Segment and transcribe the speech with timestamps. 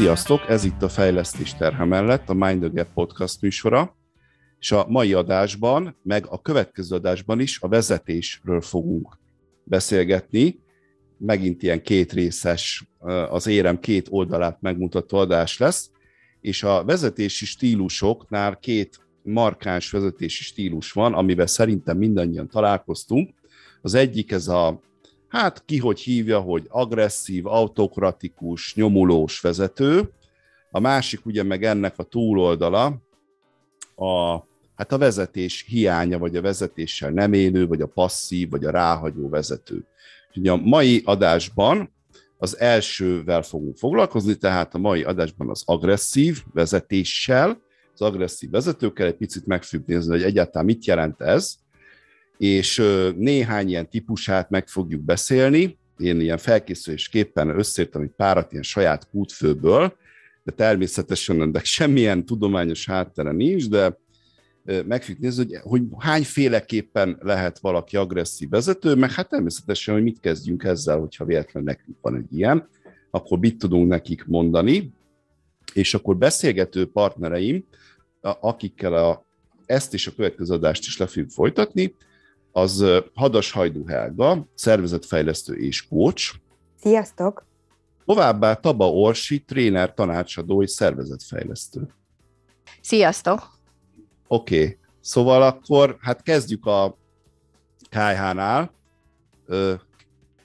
[0.00, 3.96] Sziasztok, ez itt a Fejlesztés terhe mellett, a Mind the Gap podcast műsora,
[4.58, 9.18] és a mai adásban, meg a következő adásban is a vezetésről fogunk
[9.64, 10.60] beszélgetni.
[11.18, 12.88] Megint ilyen két részes,
[13.30, 15.90] az érem két oldalát megmutató adás lesz,
[16.40, 23.30] és a vezetési stílusoknál két markáns vezetési stílus van, amivel szerintem mindannyian találkoztunk.
[23.82, 24.80] Az egyik ez a
[25.30, 30.10] hát ki hogy hívja, hogy agresszív, autokratikus, nyomulós vezető,
[30.70, 32.84] a másik ugye meg ennek a túloldala,
[33.96, 34.38] a,
[34.74, 39.28] hát a vezetés hiánya, vagy a vezetéssel nem élő, vagy a passzív, vagy a ráhagyó
[39.28, 39.84] vezető.
[40.34, 41.92] Ugye a mai adásban
[42.38, 47.60] az elsővel fogunk foglalkozni, tehát a mai adásban az agresszív vezetéssel,
[47.92, 51.54] az agresszív vezetőkkel egy picit meg fogjuk nézni, hogy egyáltalán mit jelent ez,
[52.40, 52.82] és
[53.16, 55.78] néhány ilyen típusát meg fogjuk beszélni.
[55.98, 59.96] Én ilyen felkészülésképpen összeírtam egy párat ilyen saját kútfőből,
[60.42, 63.98] de természetesen ennek semmilyen tudományos háttere nincs, de
[64.86, 70.20] meg fogjuk nézni, hogy, hogy hányféleképpen lehet valaki agresszív vezető, meg hát természetesen, hogy mit
[70.20, 72.68] kezdjünk ezzel, hogyha véletlenül nekünk van egy ilyen,
[73.10, 74.92] akkor mit tudunk nekik mondani,
[75.74, 77.64] és akkor beszélgető partnereim,
[78.20, 79.24] akikkel a,
[79.66, 81.94] ezt és a következő adást is le fogjuk folytatni,
[82.52, 82.84] az
[83.14, 86.34] Hadas Hajdú Helga, szervezetfejlesztő és coach.
[86.80, 87.46] Sziasztok!
[88.04, 91.88] Továbbá Taba Orsi, tréner, tanácsadó és szervezetfejlesztő.
[92.80, 93.58] Sziasztok!
[94.28, 94.78] Oké, okay.
[95.00, 96.96] szóval akkor hát kezdjük a
[97.88, 98.70] KH-nál,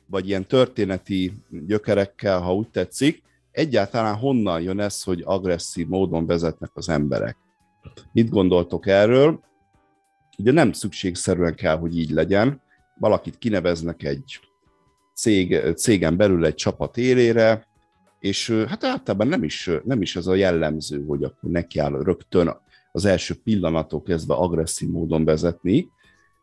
[0.06, 3.24] vagy ilyen történeti gyökerekkel, ha úgy tetszik.
[3.52, 7.38] Egyáltalán honnan jön ez, hogy agresszív módon vezetnek az emberek?
[8.12, 9.40] Mit gondoltok erről?
[10.38, 12.62] Ugye nem szükségszerűen kell, hogy így legyen.
[13.00, 14.40] Valakit kineveznek egy
[15.14, 17.68] cég, cégen belül egy csapat élére,
[18.20, 22.58] és hát általában nem is, nem is ez a jellemző, hogy akkor neki rögtön
[22.92, 25.92] az első pillanatok kezdve agresszív módon vezetni.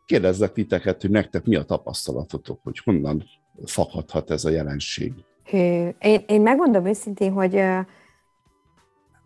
[0.05, 3.23] Kérdezzek titeket, hogy nektek mi a tapasztalatotok, hogy honnan
[3.65, 5.13] fakadhat ez a jelenség?
[5.51, 7.79] Én, én megmondom őszintén, hogy ö,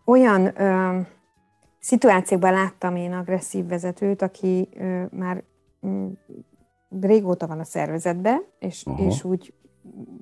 [0.04, 1.00] olyan ö,
[1.78, 5.42] szituációkban láttam én agresszív vezetőt, aki ö, már
[5.80, 6.08] m, mm,
[7.00, 9.54] régóta van a szervezetben, és, és úgy,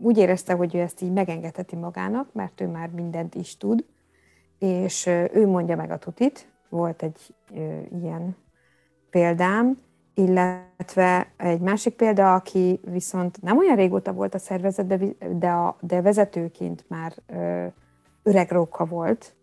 [0.00, 3.84] úgy érezte, hogy ő ezt így megengedheti magának, mert ő már mindent is tud,
[4.58, 8.36] és ö, ő mondja meg a tutit, volt egy ö, ilyen
[9.10, 9.78] példám,
[10.14, 16.02] illetve egy másik példa, aki viszont nem olyan régóta volt a szervezetben, de, a, de
[16.02, 17.66] vezetőként már ö,
[18.22, 19.35] öreg róka volt,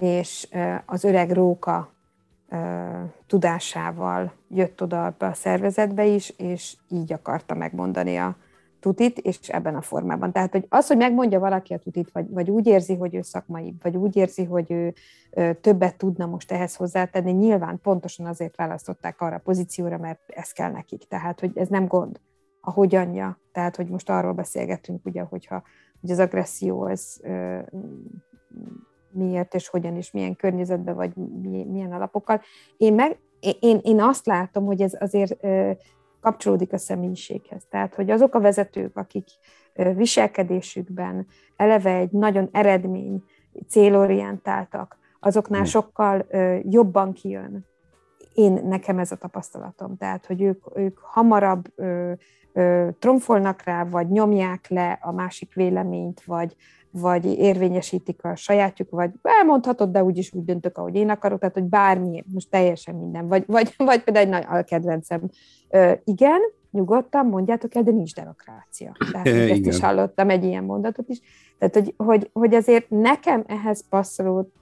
[0.00, 0.48] és
[0.86, 1.92] az öreg róka
[3.26, 8.36] tudásával jött oda ebbe a szervezetbe is, és így akarta megmondani a
[8.80, 10.32] tutit, és ebben a formában.
[10.32, 13.74] Tehát, hogy az, hogy megmondja valaki a tutit, vagy, vagy úgy érzi, hogy ő szakmai,
[13.82, 14.94] vagy úgy érzi, hogy ő
[15.60, 20.70] többet tudna most ehhez hozzátenni, nyilván pontosan azért választották arra a pozícióra, mert ez kell
[20.70, 21.08] nekik.
[21.08, 22.20] Tehát, hogy ez nem gond
[22.60, 23.38] a hogyanja.
[23.52, 25.62] Tehát, hogy most arról beszélgetünk, ugye, hogyha
[26.00, 27.16] hogy az agresszió, ez
[29.10, 31.16] miért és hogyan és milyen környezetben, vagy
[31.70, 32.40] milyen alapokkal.
[32.76, 33.18] Én, meg,
[33.60, 35.46] én, én azt látom, hogy ez azért
[36.20, 37.62] kapcsolódik a személyiséghez.
[37.70, 39.28] Tehát, hogy azok a vezetők, akik
[39.94, 41.26] viselkedésükben
[41.56, 43.22] eleve egy nagyon eredmény,
[43.68, 45.68] célorientáltak, azoknál hmm.
[45.68, 46.26] sokkal
[46.62, 47.66] jobban kijön.
[48.34, 49.96] Én, nekem ez a tapasztalatom.
[49.96, 52.12] Tehát, hogy ők, ők hamarabb ö,
[52.52, 56.56] ö, tromfolnak rá, vagy nyomják le a másik véleményt, vagy,
[56.90, 61.64] vagy érvényesítik a sajátjuk, vagy elmondhatod, de úgyis úgy döntök, ahogy én akarok, tehát hogy
[61.64, 65.30] bármi, most teljesen minden, vagy, vagy, vagy például egy nagy alkedvencem.
[65.70, 66.40] Ö, igen,
[66.70, 68.96] nyugodtan mondjátok el, de nincs demokrácia.
[69.12, 69.72] Tehát ezt igen.
[69.72, 71.20] is hallottam egy ilyen mondatot is.
[71.58, 74.52] Tehát, hogy, hogy, hogy azért nekem ehhez passzoló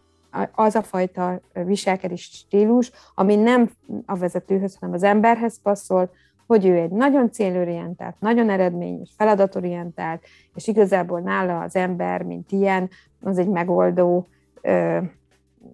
[0.55, 3.71] az a fajta viselkedés stílus, ami nem
[4.07, 6.11] a vezetőhöz, hanem az emberhez passzol,
[6.47, 10.23] hogy ő egy nagyon célorientált, nagyon eredményes, feladatorientált,
[10.55, 14.27] és igazából nála az ember, mint ilyen, az egy megoldó
[14.63, 14.99] ö,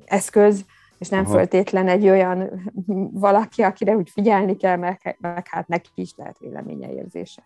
[0.05, 0.64] eszköz,
[0.99, 1.32] és nem Aha.
[1.32, 2.50] föltétlen egy olyan
[3.12, 7.43] valaki, akire úgy figyelni kell, meg, meg hát neki is lehet véleménye érzése.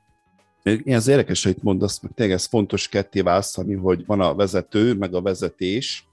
[0.63, 4.95] Igen, az érdekes, hogy mondasz, meg tényleg ez fontos ketté választani, hogy van a vezető,
[4.95, 6.09] meg a vezetés,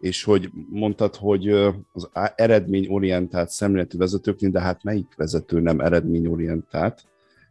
[0.00, 1.48] és hogy mondtad, hogy
[1.92, 7.04] az eredményorientált szemléletű vezetőknél, de hát melyik vezető nem eredményorientált,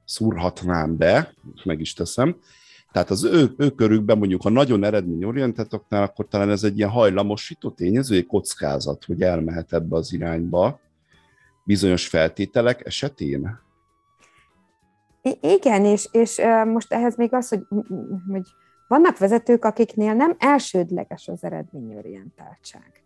[0.06, 1.34] szúrhatnám be,
[1.64, 2.36] meg is teszem.
[2.92, 7.70] Tehát az ő, ő körükben mondjuk, ha nagyon eredményorientáltaknál, akkor talán ez egy ilyen hajlamosító
[7.70, 10.80] tényező, egy kockázat, hogy elmehet ebbe az irányba
[11.64, 13.60] bizonyos feltételek esetén.
[15.22, 17.62] I- igen, és, és most ehhez még az, hogy,
[18.32, 18.48] hogy
[18.88, 23.04] vannak vezetők, akiknél nem elsődleges az eredményorientáltság.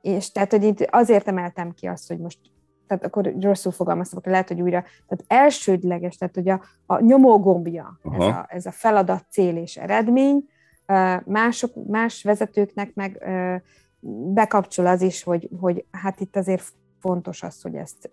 [0.00, 2.38] És tehát, hogy itt azért emeltem ki azt, hogy most
[2.86, 8.00] tehát akkor rosszul fogalmaztam, akkor lehet, hogy újra, tehát elsődleges, tehát hogy a, a nyomógombja,
[8.12, 10.48] ez a, ez a feladat, cél és eredmény,
[11.24, 13.24] mások, más vezetőknek meg
[14.34, 16.62] bekapcsol az is, hogy, hogy hát itt azért
[17.00, 18.10] fontos az, hogy ezt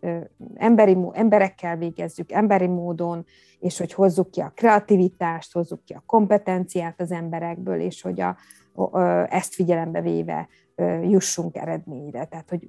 [0.56, 3.26] emberi, emberekkel végezzük, emberi módon,
[3.60, 8.38] és hogy hozzuk ki a kreativitást, hozzuk ki a kompetenciát az emberekből, és hogy a,
[9.30, 10.48] ezt figyelembe véve
[11.04, 12.26] jussunk eredményre.
[12.26, 12.68] Tehát, hogy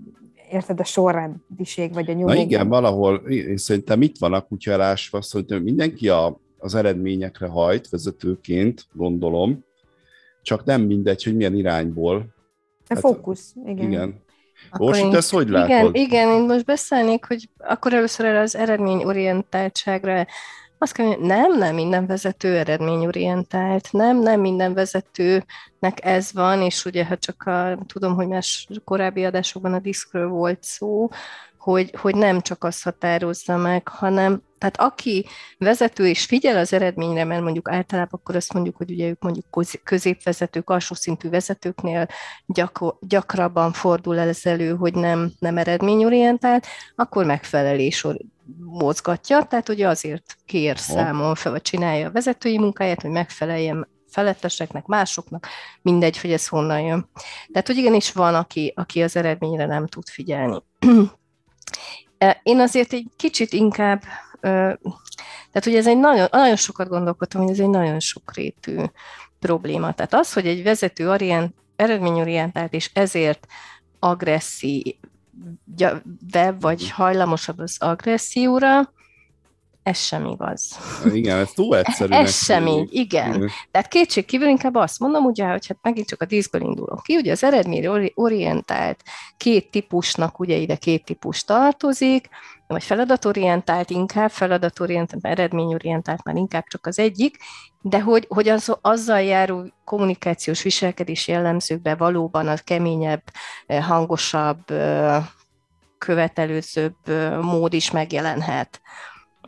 [0.50, 2.26] érted a sorrendiség, vagy a nyomó.
[2.26, 7.46] Na igen, valahol, és szerintem itt van a kutya elásva, hogy mindenki a, az eredményekre
[7.46, 9.64] hajt vezetőként, gondolom,
[10.42, 12.16] csak nem mindegy, hogy milyen irányból.
[12.88, 13.86] A hát, fókusz, igen.
[13.86, 14.24] Igen.
[14.70, 15.97] Orsi, te ezt hogy igen, látod?
[15.97, 20.26] Igen, én most beszélnék, hogy akkor először erre az eredményorientáltságra
[20.79, 26.85] azt kell, hogy nem, nem minden vezető eredményorientált, nem, nem minden vezetőnek ez van, és
[26.85, 31.08] ugye, ha csak a, tudom, hogy más korábbi adásokban a diszkről volt szó,
[31.66, 35.26] hogy, hogy nem csak azt határozza meg, hanem tehát aki
[35.58, 39.64] vezető és figyel az eredményre, mert mondjuk általában akkor azt mondjuk, hogy ugye ők mondjuk
[39.84, 42.06] középvezetők, alsó szintű vezetőknél
[42.46, 48.06] gyakor, gyakrabban fordul el ez elő, hogy nem, nem eredményorientált, akkor megfelelés
[48.58, 54.86] mozgatja, tehát ugye azért kér számon fel, vagy csinálja a vezetői munkáját, hogy megfeleljen feletteseknek,
[54.86, 55.46] másoknak,
[55.82, 57.08] mindegy, hogy ez honnan jön.
[57.52, 60.62] Tehát, hogy igenis van, aki, aki az eredményre nem tud figyelni.
[62.42, 64.02] Én azért egy kicsit inkább,
[64.40, 68.76] tehát hogy ez egy nagyon, nagyon sokat gondolkodtam, hogy ez egy nagyon sokrétű
[69.38, 69.92] probléma.
[69.92, 73.46] Tehát az, hogy egy vezető orient, eredményorientált, és ezért
[73.98, 74.82] agresszív,
[76.60, 78.92] vagy hajlamosabb az agresszióra,
[79.86, 80.78] ez sem igaz.
[81.12, 82.12] Igen, ez túl egyszerű.
[82.12, 83.50] Ez sem így, igen.
[83.70, 87.16] Tehát kétség kívül inkább azt mondom, ugye, hogy hát megint csak a díszből indulok ki,
[87.16, 89.02] ugye az eredményre orientált
[89.36, 92.28] két típusnak, ugye ide két típus tartozik,
[92.66, 97.36] vagy feladatorientált inkább, feladatorientált, eredményorientált már inkább csak az egyik,
[97.80, 103.22] de hogy, hogy az, azzal járó kommunikációs viselkedés jellemzőkbe valóban a keményebb,
[103.66, 104.64] hangosabb,
[105.98, 106.96] követelőzőbb
[107.42, 108.80] mód is megjelenhet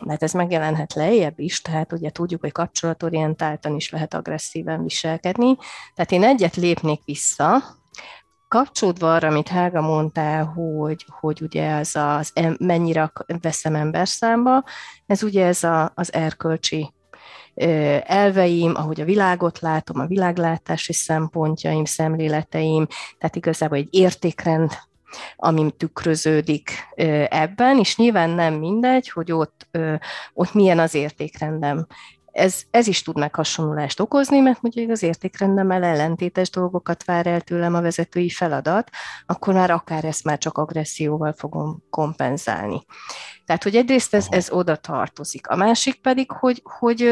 [0.04, 5.56] mert ez megjelenhet lejjebb is, tehát ugye tudjuk, hogy kapcsolatorientáltan is lehet agresszíven viselkedni.
[5.94, 7.62] Tehát én egyet lépnék vissza,
[8.48, 14.64] kapcsolódva arra, amit Hága mondta, hogy, hogy ugye ez az, mennyire veszem ember számba,
[15.06, 16.92] ez ugye ez a, az erkölcsi
[18.04, 22.86] elveim, ahogy a világot látom, a világlátási szempontjaim, szemléleteim,
[23.18, 24.72] tehát igazából egy értékrend
[25.36, 26.70] ami tükröződik
[27.28, 29.68] ebben, és nyilván nem mindegy, hogy ott,
[30.34, 31.86] ott milyen az értékrendem.
[32.32, 37.74] Ez, ez is tud meghasonlulást okozni, mert mondjuk az értékrendemmel ellentétes dolgokat vár el tőlem
[37.74, 38.90] a vezetői feladat,
[39.26, 42.84] akkor már akár ezt már csak agresszióval fogom kompenzálni.
[43.46, 45.48] Tehát, hogy egyrészt ez, ez oda tartozik.
[45.48, 47.02] A másik pedig, hogy, hogy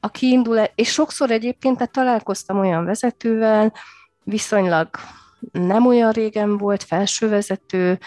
[0.00, 3.72] a kiindul, és sokszor egyébként tehát találkoztam olyan vezetővel,
[4.24, 4.88] viszonylag
[5.52, 7.98] nem olyan régen volt felsővezető,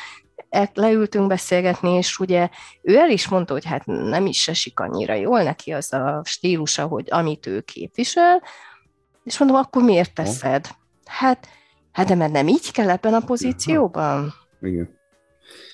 [0.50, 2.50] e, leültünk beszélgetni, és ugye
[2.82, 6.86] ő el is mondta, hogy hát nem is esik annyira jól neki az a stílusa,
[6.86, 8.42] hogy amit ő képvisel,
[9.24, 10.68] és mondom, akkor miért teszed?
[11.06, 11.48] Hát,
[11.92, 14.34] hát de mert nem így kell ebben a pozícióban?
[14.62, 14.98] Igen.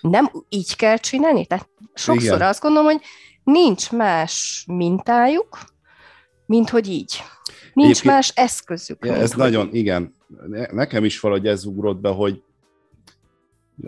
[0.01, 1.45] Nem így kell csinálni?
[1.45, 2.47] Tehát sokszor Igen.
[2.47, 3.01] azt gondolom, hogy
[3.43, 5.59] nincs más mintájuk,
[6.45, 7.23] mint hogy így.
[7.73, 9.05] Nincs Egyébként, más eszközük.
[9.05, 10.14] Ja, ez nagyon, igen.
[10.71, 12.41] Nekem is valahogy ez ugrott be, hogy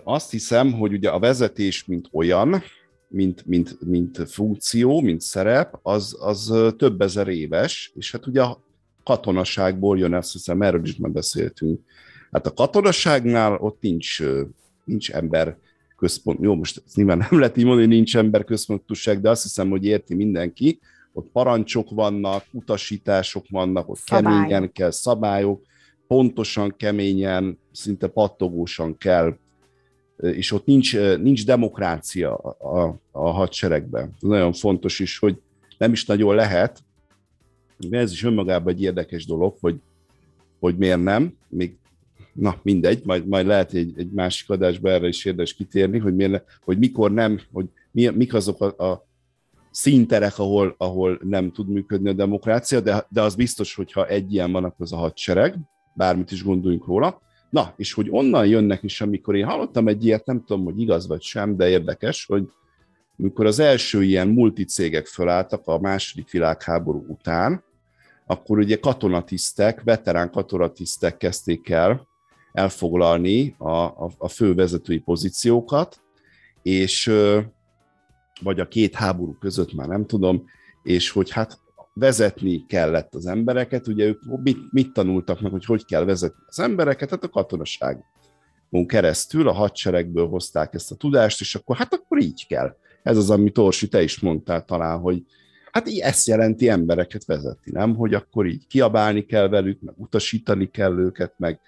[0.04, 2.62] azt hiszem, hogy ugye a vezetés, mint olyan,
[3.08, 8.60] mint, mint, mint funkció, mint szerep, az, az több ezer éves, és hát ugye a
[9.04, 11.80] katonaságból jön, azt hiszem, erről is már beszéltünk.
[12.30, 14.22] Hát a katonaságnál ott nincs,
[14.84, 15.56] nincs ember
[15.96, 19.70] központ, jó, most nyilván nem lehet így mondani, hogy nincs ember központúság, de azt hiszem,
[19.70, 20.78] hogy érti mindenki,
[21.12, 24.22] ott parancsok vannak, utasítások vannak, ott Szabály.
[24.22, 25.62] keményen kell, szabályok,
[26.08, 29.36] pontosan, keményen, szinte pattogósan kell,
[30.16, 34.02] és ott nincs, nincs demokrácia a, a, hadseregben.
[34.02, 35.40] Ez nagyon fontos is, hogy
[35.78, 36.82] nem is nagyon lehet,
[37.90, 39.76] ez is önmagában egy érdekes dolog, hogy,
[40.60, 41.76] hogy miért nem, még
[42.32, 46.44] na mindegy, majd, majd lehet egy, egy másik adásban erre is érdemes kitérni, hogy, miért,
[46.64, 49.06] hogy mikor nem, hogy mi, mik azok a, a
[49.70, 54.52] színterek, ahol, ahol nem tud működni a demokrácia, de, de az biztos, hogyha egy ilyen
[54.52, 55.58] van, akkor az a hadsereg,
[55.98, 57.20] bármit is gondoljunk róla.
[57.50, 61.06] Na, és hogy onnan jönnek is, amikor én hallottam egy ilyet, nem tudom, hogy igaz
[61.06, 62.48] vagy sem, de érdekes, hogy
[63.18, 67.64] amikor az első ilyen multicégek fölálltak a második világháború után,
[68.26, 72.06] akkor ugye katonatisztek, veterán katonatisztek kezdték el
[72.52, 74.54] elfoglalni a, a, a fő
[75.04, 76.00] pozíciókat,
[76.62, 77.12] és
[78.40, 80.44] vagy a két háború között már nem tudom,
[80.82, 81.58] és hogy hát
[81.98, 86.60] vezetni kellett az embereket, ugye ők mit, mit tanultak meg, hogy hogy kell vezetni az
[86.60, 92.20] embereket, hát a katonaságon keresztül, a hadseregből hozták ezt a tudást, és akkor hát akkor
[92.20, 92.76] így kell.
[93.02, 95.22] Ez az, amit Orsi, te is mondtál talán, hogy
[95.70, 97.96] hát így ezt jelenti embereket vezetni, nem?
[97.96, 101.60] Hogy akkor így kiabálni kell velük, meg utasítani kell őket, meg,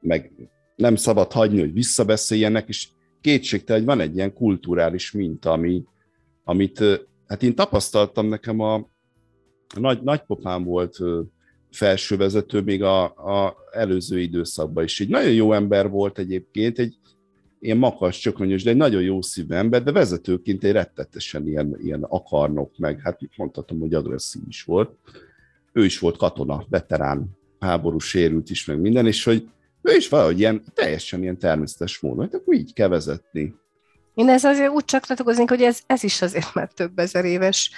[0.00, 0.32] meg
[0.76, 2.88] nem szabad hagyni, hogy visszabeszéljenek, és
[3.20, 5.84] kétségtelen, hogy van egy ilyen kulturális minta, ami,
[6.44, 6.84] amit
[7.26, 8.92] hát én tapasztaltam, nekem a,
[9.80, 10.98] nagy, nagypapám volt
[11.70, 15.00] felsővezető még a, a előző időszakban is.
[15.00, 16.96] Egy nagyon jó ember volt egyébként, egy
[17.60, 22.02] ilyen makas, csökönyös, de egy nagyon jó szívű ember, de vezetőként egy rettetesen ilyen, ilyen
[22.02, 24.90] akarnok, meg hát mondhatom, hogy agresszív is volt.
[25.72, 29.48] Ő is volt katona, veterán, háború sérült is, meg minden, és hogy
[29.82, 33.54] ő is valahogy ilyen, teljesen ilyen természetes módon, hogy akkor így kell vezetni.
[34.14, 37.70] Én ez azért úgy csatlakoznék, hogy ez, ez is azért már több ezer éves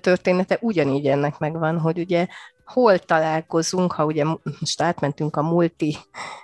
[0.00, 2.26] története ugyanígy ennek megvan, hogy ugye
[2.64, 4.24] hol találkozunk, ha ugye
[4.60, 5.96] most átmentünk a multi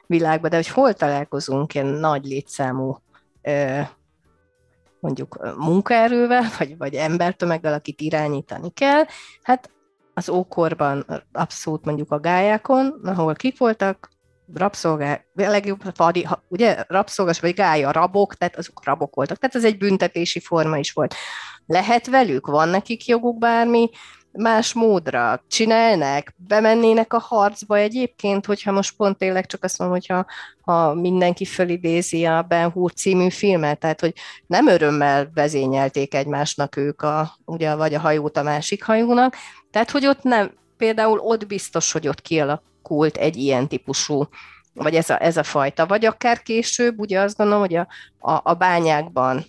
[0.06, 2.96] világba, de hogy hol találkozunk ilyen nagy létszámú
[5.00, 9.04] mondjuk munkaerővel, vagy, vagy embertömeggel, akit irányítani kell,
[9.42, 9.70] hát
[10.14, 14.08] az ókorban abszolút mondjuk a gályákon, ahol kik voltak,
[14.54, 19.78] rabszolgák, legjobb, fadi, ugye rabszolgás vagy gája, rabok, tehát azok rabok voltak, tehát ez egy
[19.78, 21.14] büntetési forma is volt.
[21.68, 23.90] Lehet velük, van nekik joguk bármi
[24.32, 30.26] más módra, csinálnak, bemennének a harcba egyébként, hogyha most pont tényleg csak azt mondom, hogyha
[30.60, 34.12] ha mindenki fölidézi a Ben Hur című filmet, tehát hogy
[34.46, 39.36] nem örömmel vezényelték egymásnak ők, a, ugye, vagy a hajót a másik hajónak,
[39.70, 44.28] tehát hogy ott nem, például ott biztos, hogy ott kialak, alakult egy ilyen típusú,
[44.74, 47.86] vagy ez a, ez a fajta, vagy akár később, ugye azt gondolom, hogy a,
[48.18, 49.44] a, a bányákban,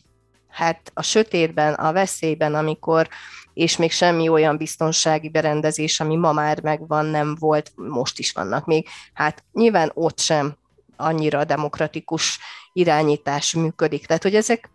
[0.59, 3.07] hát a sötétben, a veszélyben, amikor
[3.53, 8.65] és még semmi olyan biztonsági berendezés, ami ma már megvan, nem volt, most is vannak
[8.65, 8.87] még.
[9.13, 10.55] Hát nyilván ott sem
[10.97, 12.39] annyira demokratikus
[12.73, 14.05] irányítás működik.
[14.05, 14.69] Tehát, hogy ezek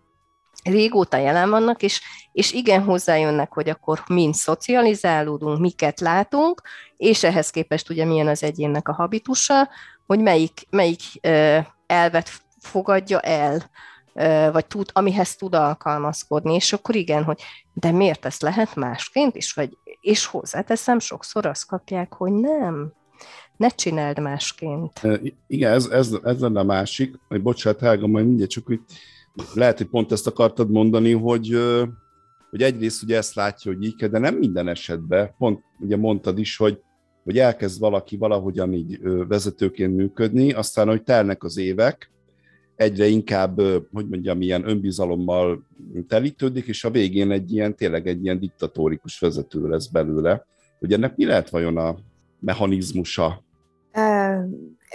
[0.63, 2.01] régóta jelen vannak, és,
[2.33, 6.63] és igen hozzájönnek, hogy akkor mind szocializálódunk, miket látunk,
[6.97, 9.69] és ehhez képest ugye milyen az egyénnek a habitusa,
[10.07, 11.01] hogy melyik, melyik
[11.87, 13.71] elvet fogadja el,
[14.53, 17.43] vagy tud, amihez tud alkalmazkodni, és akkor igen, hogy
[17.73, 22.93] de miért ezt lehet másként is, vagy, és hozzáteszem, sokszor azt kapják, hogy nem,
[23.57, 25.01] ne csináld másként.
[25.47, 28.81] Igen, ez, ez, ez lenne a másik, hogy bocsánat, Helga, majd mindjárt csak úgy
[29.55, 31.59] lehet, hogy pont ezt akartad mondani, hogy,
[32.51, 36.57] hogy egyrészt ugye ezt látja, hogy így de nem minden esetben, pont ugye mondtad is,
[36.57, 36.81] hogy,
[37.25, 42.11] hogy elkezd valaki valahogyan így vezetőként működni, aztán, hogy telnek az évek,
[42.77, 43.61] egyre inkább,
[43.93, 45.67] hogy mondjam, ilyen önbizalommal
[46.09, 50.47] telítődik, és a végén egy ilyen, tényleg egy ilyen diktatórikus vezető lesz belőle.
[50.79, 51.97] Hogy ennek mi lehet vajon a
[52.41, 53.43] mechanizmusa?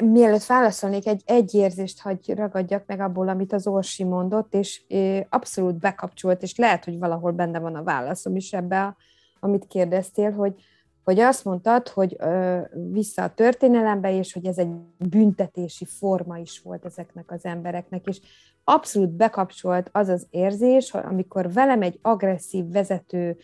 [0.03, 4.81] mielőtt válaszolnék, egy, egy érzést hagy ragadjak meg abból, amit az Orsi mondott, és
[5.29, 8.95] abszolút bekapcsolt, és lehet, hogy valahol benne van a válaszom is ebbe, a,
[9.39, 10.53] amit kérdeztél, hogy,
[11.09, 12.59] hogy azt mondtad, hogy ö,
[12.91, 18.19] vissza a történelembe, és hogy ez egy büntetési forma is volt ezeknek az embereknek, és
[18.63, 23.37] abszolút bekapcsolt az az érzés, hogy amikor velem egy agresszív vezető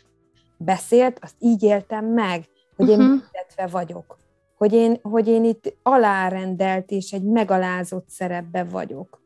[0.58, 2.46] beszélt, azt így éltem meg,
[2.76, 3.10] hogy én uh-huh.
[3.10, 4.18] büntetve vagyok
[4.58, 9.22] hogy én, hogy én itt alárendelt és egy megalázott szerepbe vagyok.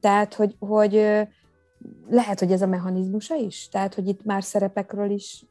[0.00, 1.26] Tehát, hogy, hogy
[2.08, 3.68] lehet, hogy ez a mechanizmusa is?
[3.70, 5.44] Tehát, hogy itt már szerepekről is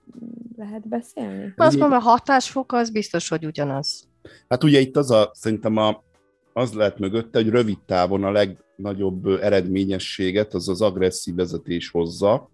[0.57, 1.53] lehet beszélni?
[1.55, 4.07] Azt mondom, a hatásfok az biztos, hogy ugyanaz.
[4.47, 6.03] Hát ugye itt az a, szerintem a,
[6.53, 12.51] az lehet mögötte, hogy rövid távon a legnagyobb eredményességet az az agresszív vezetés hozza.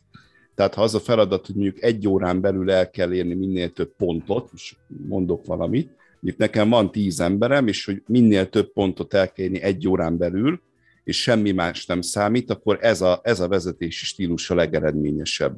[0.55, 3.95] Tehát ha az a feladat, hogy mondjuk egy órán belül el kell érni minél több
[3.97, 9.31] pontot, most mondok valamit, itt nekem van tíz emberem, és hogy minél több pontot el
[9.31, 10.61] kell egy órán belül,
[11.09, 15.57] és semmi más nem számít, akkor ez a, ez a vezetési stílus a legeredményesebb.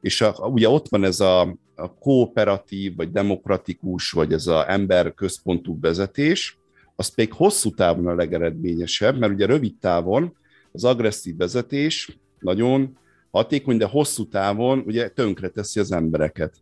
[0.00, 1.40] És a, ugye ott van ez a,
[1.74, 6.58] a kooperatív, vagy demokratikus, vagy ez a ember központú vezetés,
[6.96, 10.36] az pedig hosszú távon a legeredményesebb, mert ugye rövid távon
[10.72, 12.98] az agresszív vezetés nagyon
[13.30, 16.54] hatékony, de hosszú távon ugye tönkreteszi az embereket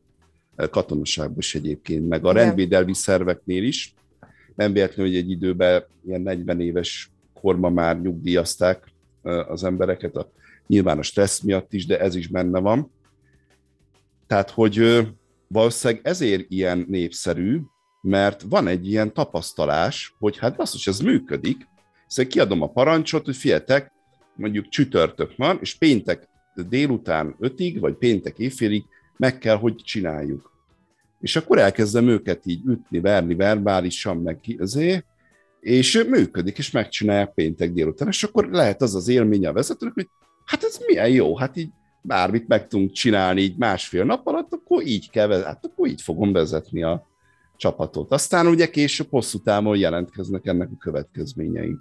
[0.71, 3.95] katonaságban is egyébként, meg a rendvédelmi szerveknél is.
[4.55, 7.12] Nem véletlenül, hogy egy időben ilyen 40 éves
[7.43, 8.93] korma már nyugdíjazták
[9.49, 10.33] az embereket, a,
[10.67, 12.91] nyilván a stressz miatt is, de ez is benne van.
[14.27, 15.07] Tehát, hogy
[15.49, 17.61] valószínűleg ezért ilyen népszerű,
[18.03, 21.69] mert van egy ilyen tapasztalás, hogy hát basszus, ez működik,
[22.07, 23.93] szóval kiadom a parancsot, hogy fiatek,
[24.35, 26.29] mondjuk csütörtök van, és péntek
[26.69, 28.85] délután ötig, vagy péntek éjfélig
[29.17, 30.53] meg kell, hogy csináljuk.
[31.21, 35.05] És akkor elkezdem őket így ütni, verni verbálisan, meg azért,
[35.63, 40.09] és működik, és megcsinálják péntek délután, és akkor lehet az az élmény a vezetőnek, hogy
[40.45, 41.71] hát ez milyen jó, hát így
[42.03, 46.33] bármit meg tudunk csinálni így másfél nap alatt, akkor így kell, hát akkor így fogom
[46.33, 47.07] vezetni a
[47.57, 48.13] csapatot.
[48.13, 51.77] Aztán ugye később hosszú távon jelentkeznek ennek a következményei.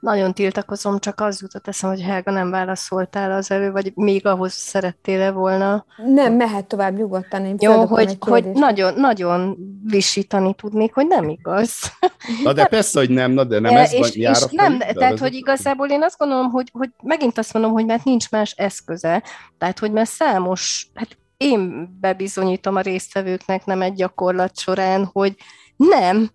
[0.00, 4.52] Nagyon tiltakozom, csak az jutott eszem, hogy Helga nem válaszoltál az elő, vagy még ahhoz
[4.52, 5.84] szerettél volna.
[5.96, 7.44] Nem, mehet tovább nyugodtan.
[7.44, 11.72] Én Jó, hogy, hogy nagyon, nagyon visítani tudnék, hogy nem igaz.
[12.44, 15.18] Na de persze, hogy nem, na de nem ez és, jár és a nem, tehát,
[15.18, 19.22] hogy igazából én azt gondolom, hogy, hogy megint azt mondom, hogy mert nincs más eszköze,
[19.58, 25.34] tehát, hogy mert számos, hát én bebizonyítom a résztvevőknek nem egy gyakorlat során, hogy
[25.76, 26.30] nem,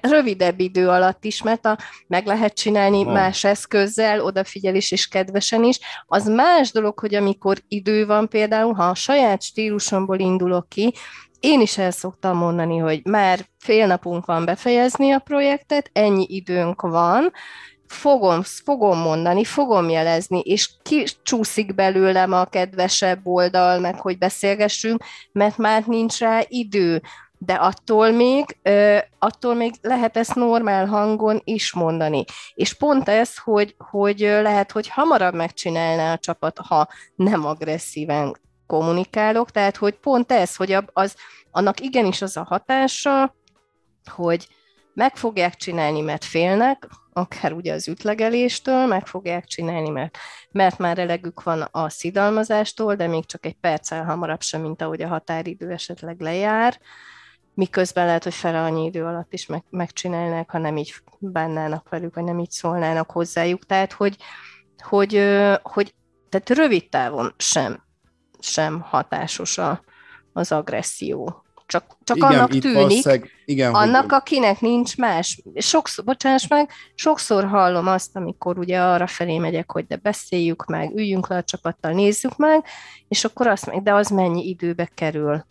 [0.00, 3.12] rövidebb idő alatt is, mert a, meg lehet csinálni ha.
[3.12, 5.78] más eszközzel, odafigyelés és kedvesen is.
[6.06, 10.94] Az más dolog, hogy amikor idő van például, ha a saját stílusomból indulok ki,
[11.40, 16.80] én is el szoktam mondani, hogy már fél napunk van befejezni a projektet, ennyi időnk
[16.80, 17.32] van,
[17.86, 25.56] fogom, fogom mondani, fogom jelezni, és kicsúszik belőlem a kedvesebb oldal, meg hogy beszélgessünk, mert
[25.56, 27.02] már nincs rá idő
[27.42, 28.58] de attól még,
[29.18, 32.24] attól még lehet ezt normál hangon is mondani.
[32.54, 39.50] És pont ez, hogy, hogy lehet, hogy hamarabb megcsinálná a csapat, ha nem agresszíven kommunikálok,
[39.50, 41.16] tehát hogy pont ez, hogy az,
[41.50, 43.34] annak igenis az a hatása,
[44.10, 44.48] hogy
[44.94, 50.18] meg fogják csinálni, mert félnek, akár ugye az ütlegeléstől, meg fogják csinálni, mert,
[50.50, 55.02] mert már elegük van a szidalmazástól, de még csak egy perccel hamarabb sem, mint ahogy
[55.02, 56.80] a határidő esetleg lejár,
[57.54, 62.14] miközben lehet, hogy fele annyi idő alatt is meg, megcsinálnák, ha nem így bánnának velük,
[62.14, 63.66] vagy nem így szólnának hozzájuk.
[63.66, 64.16] Tehát, hogy,
[64.78, 65.28] hogy,
[65.62, 65.94] hogy
[66.28, 67.82] tehát rövid távon sem,
[68.38, 69.80] sem hatásos a,
[70.32, 71.44] az agresszió.
[71.66, 74.12] Csak, csak igen, annak tűnik, igen, annak, hogy...
[74.12, 75.42] akinek nincs más.
[75.54, 80.94] Sokszor, bocsáss meg, sokszor hallom azt, amikor ugye arra felé megyek, hogy de beszéljük meg,
[80.94, 82.64] üljünk le a csapattal, nézzük meg,
[83.08, 85.46] és akkor azt meg, de az mennyi időbe kerül.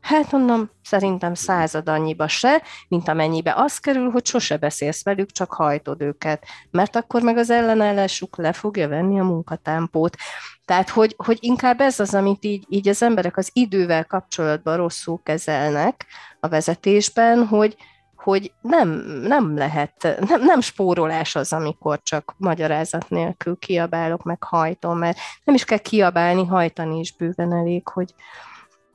[0.00, 5.52] Hát mondom, szerintem század annyiba se, mint amennyibe az kerül, hogy sose beszélsz velük, csak
[5.52, 10.16] hajtod őket, mert akkor meg az ellenállásuk le fogja venni a munkatámpót.
[10.64, 15.20] Tehát, hogy, hogy inkább ez az, amit így, így az emberek az idővel kapcsolatban rosszul
[15.22, 16.06] kezelnek
[16.40, 17.76] a vezetésben, hogy,
[18.16, 18.88] hogy nem,
[19.22, 25.54] nem lehet, nem, nem spórolás az, amikor csak magyarázat nélkül kiabálok, meg hajtom, mert nem
[25.54, 28.14] is kell kiabálni, hajtani is bőven elég, hogy,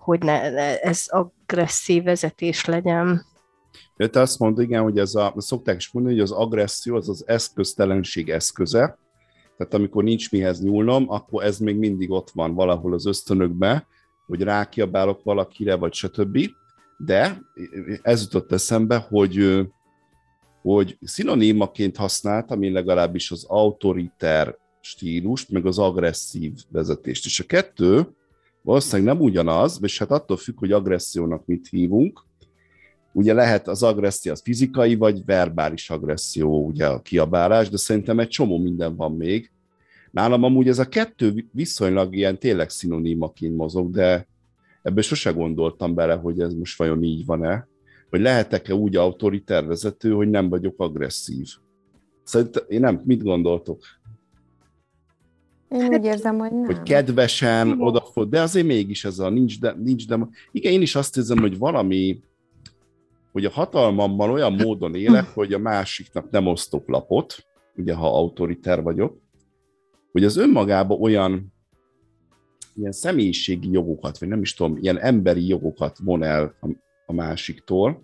[0.06, 0.42] hogy ne,
[0.80, 3.26] ez agresszív vezetés legyen.
[3.98, 7.24] Te azt mondod, igen, hogy ez a, szokták is mondani, hogy az agresszió az az
[7.28, 8.98] eszköztelenség eszköze,
[9.58, 13.88] tehát amikor nincs mihez nyúlnom, akkor ez még mindig ott van valahol az ösztönökbe,
[14.28, 16.40] hogy rákiabálok valakire, vagy stb.
[16.98, 17.42] De
[18.02, 19.62] ez jutott eszembe, hogy,
[20.62, 27.26] hogy szinonimaként használtam én legalábbis az autoriter stílust, meg az agresszív vezetést.
[27.26, 28.08] És a kettő
[28.66, 32.26] valószínűleg nem ugyanaz, és hát attól függ, hogy agressziónak mit hívunk.
[33.14, 38.28] Ugye lehet az agresszió az fizikai, vagy verbális agresszió, ugye a kiabálás, de szerintem egy
[38.28, 39.52] csomó minden van még.
[40.12, 44.28] Nálam amúgy ez a kettő viszonylag ilyen tényleg szinonimaként mozog, de
[44.82, 47.68] ebből sose gondoltam bele, hogy ez most vajon így van-e.
[48.10, 51.48] Vagy lehetek-e úgy autoriter vezető, hogy nem vagyok agresszív.
[52.24, 53.84] Szerintem én nem, mit gondoltok?
[55.70, 56.66] Én hát, úgy érzem, hogy nem.
[56.66, 60.28] Hogy kedvesen odafog, de azért mégis ez a nincs de, nincs de.
[60.52, 62.20] Igen, én is azt érzem, hogy valami,
[63.32, 68.82] hogy a hatalmammal olyan módon élek, hogy a másiknak nem osztok lapot, ugye ha autoriter
[68.82, 69.18] vagyok,
[70.12, 71.54] hogy az önmagában olyan
[72.76, 76.68] ilyen személyiségi jogokat, vagy nem is tudom, ilyen emberi jogokat von el a,
[77.06, 78.04] a másiktól,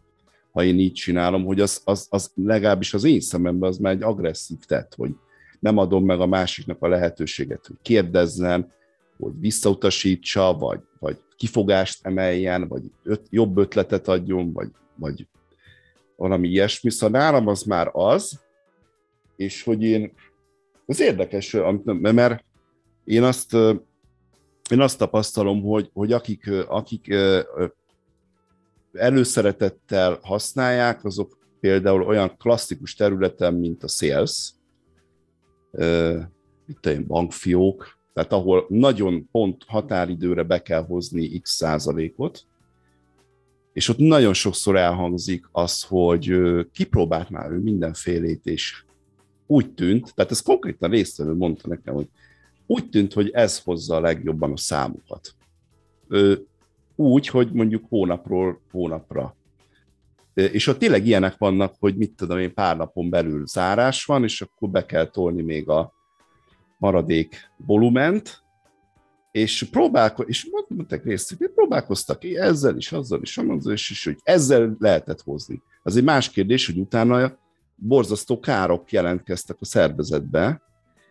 [0.51, 4.03] ha én így csinálom, hogy az, az, az legalábbis az én szememben az már egy
[4.03, 5.11] agresszív tett, hogy
[5.61, 8.73] nem adom meg a másiknak a lehetőséget, hogy kérdezzen,
[9.17, 15.27] hogy visszautasítsa, vagy, vagy kifogást emeljen, vagy öt, jobb ötletet adjon, vagy, vagy
[16.15, 16.89] valami ilyesmi.
[16.89, 18.39] Szóval nálam az már az,
[19.35, 20.13] és hogy én,
[20.85, 21.57] ez érdekes,
[21.93, 22.43] mert
[23.03, 23.53] én azt,
[24.69, 27.13] én azt tapasztalom, hogy, hogy akik, akik
[28.93, 34.51] előszeretettel használják, azok például olyan klasszikus területen, mint a sales,
[36.67, 42.45] itt egy bankfiók, tehát ahol nagyon pont határidőre be kell hozni x százalékot,
[43.73, 46.33] és ott nagyon sokszor elhangzik az, hogy
[46.71, 48.83] kipróbált már ő mindenfélét, és
[49.47, 52.07] úgy tűnt, tehát ez konkrétan résztvevő mondta nekem, hogy
[52.65, 55.35] úgy tűnt, hogy ez hozza a legjobban a számukat.
[56.95, 59.35] Úgy, hogy mondjuk hónapról hónapra.
[60.51, 64.41] És ott tényleg ilyenek vannak, hogy mit tudom én, pár napon belül zárás van, és
[64.41, 65.93] akkor be kell tolni még a
[66.77, 68.43] maradék volument,
[69.31, 74.17] és próbálko, és mondták részt, hogy próbálkoztak ezzel is, azzal is, azzal is, és hogy
[74.23, 75.61] ezzel lehetett hozni.
[75.83, 77.37] Az egy más kérdés, hogy utána
[77.75, 80.61] borzasztó károk jelentkeztek a szervezetbe,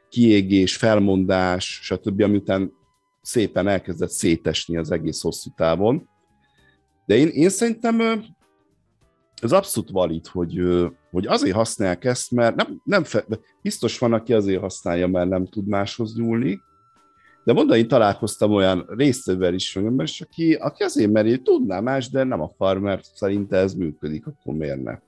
[0.09, 2.73] kiégés, felmondás, stb., ami után
[3.23, 6.09] szépen elkezdett szétesni az egész hosszú távon.
[7.07, 8.25] De én, én szerintem
[9.43, 10.61] ez abszolút valid, hogy,
[11.11, 13.25] hogy azért használják ezt, mert nem, nem fe,
[13.63, 16.61] biztos van, aki azért használja, mert nem tud máshoz nyúlni,
[17.45, 22.25] de mondom, én találkoztam olyan résztvevővel is, és aki, aki azért, mert tudná más, de
[22.25, 24.99] nem akar, mert szerinte ez működik, akkor miért ne?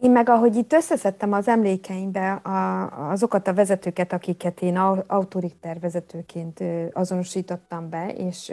[0.00, 6.64] Én meg, ahogy itt összeszedtem az emlékeimbe a, azokat a vezetőket, akiket én autoriter vezetőként
[6.92, 8.52] azonosítottam be, és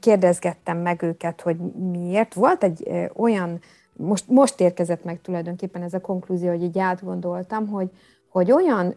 [0.00, 1.56] kérdezgettem meg őket, hogy
[1.90, 2.34] miért.
[2.34, 3.60] Volt egy olyan,
[3.92, 7.90] most, most érkezett meg tulajdonképpen ez a konklúzió, hogy így átgondoltam, hogy,
[8.28, 8.94] hogy olyan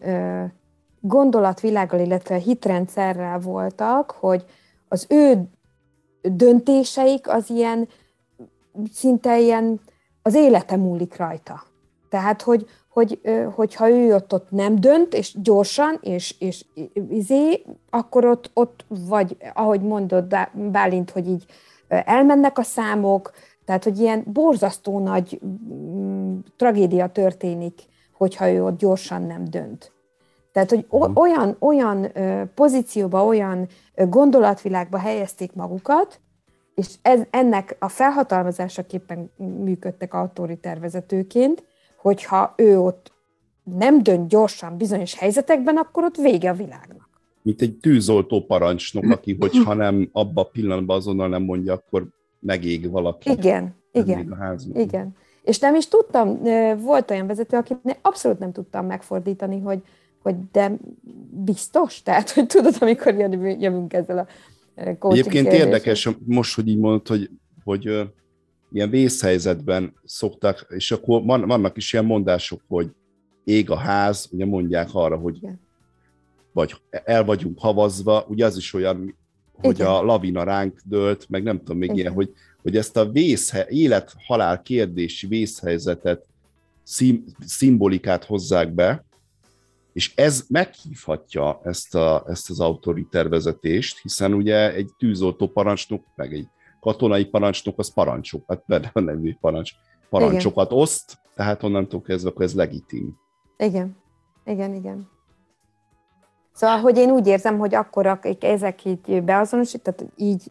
[1.00, 4.44] gondolatvilággal, illetve hitrendszerrel voltak, hogy
[4.88, 5.48] az ő
[6.22, 7.88] döntéseik az ilyen,
[8.92, 9.80] szinte ilyen,
[10.22, 11.62] az élete múlik rajta.
[12.08, 12.66] Tehát, hogy,
[12.98, 13.20] hogy,
[13.54, 16.64] hogyha ő ott, ott nem dönt, és gyorsan, és, és
[17.10, 21.44] izé, akkor ott, ott vagy, ahogy mondod Bálint, hogy így
[21.88, 23.32] elmennek a számok,
[23.64, 27.80] tehát, hogy ilyen borzasztó nagy mm, tragédia történik,
[28.12, 29.92] hogyha ő ott gyorsan nem dönt.
[30.52, 32.12] Tehát, hogy olyan, olyan
[32.54, 36.20] pozícióba, olyan gondolatvilágba helyezték magukat,
[36.74, 41.64] és ez, ennek a felhatalmazásaképpen működtek autoriter vezetőként,
[41.98, 43.12] hogyha ő ott
[43.76, 47.08] nem dönt gyorsan bizonyos helyzetekben, akkor ott vége a világnak.
[47.42, 52.06] Mint egy tűzoltó parancsnok, aki, hogyha nem abba a pillanatban azonnal nem mondja, akkor
[52.38, 53.30] megég valaki.
[53.30, 54.36] Igen, igen,
[54.74, 55.16] igen.
[55.42, 56.42] És nem is tudtam,
[56.78, 59.82] volt olyan vezető, akit abszolút nem tudtam megfordítani, hogy,
[60.22, 60.76] hogy de
[61.30, 62.02] biztos?
[62.02, 64.26] Tehát, hogy tudod, amikor jövünk ezzel a
[64.74, 65.66] coaching Egyébként kérdésen.
[65.66, 67.30] érdekes, most, hogy így mondod, hogy,
[67.64, 68.10] hogy
[68.72, 72.90] ilyen vészhelyzetben szoktak, és akkor van, vannak is ilyen mondások, hogy
[73.44, 75.60] ég a ház, ugye mondják arra, hogy Igen.
[76.52, 79.16] vagy el vagyunk havazva, ugye az is olyan,
[79.52, 79.86] hogy Igen.
[79.86, 82.00] a lavina ránk dőlt, meg nem tudom még Igen.
[82.00, 86.26] ilyen, hogy, hogy ezt a vészhe, élet-halál kérdési vészhelyzetet,
[86.82, 89.04] szim, szimbolikát hozzák be,
[89.92, 96.34] és ez meghívhatja ezt, a, ezt az autoriter vezetést, hiszen ugye egy tűzoltó parancsnok, meg
[96.34, 96.46] egy
[96.80, 99.70] katonai parancsnok az parancsokat, mert nem parancs,
[100.10, 100.82] parancsokat igen.
[100.82, 103.16] oszt, tehát onnantól kezdve akkor ez legitim.
[103.56, 103.96] Igen,
[104.44, 105.08] igen, igen.
[106.52, 110.42] Szóval, hogy én úgy érzem, hogy akkor akik ezek így beazonosítottak, így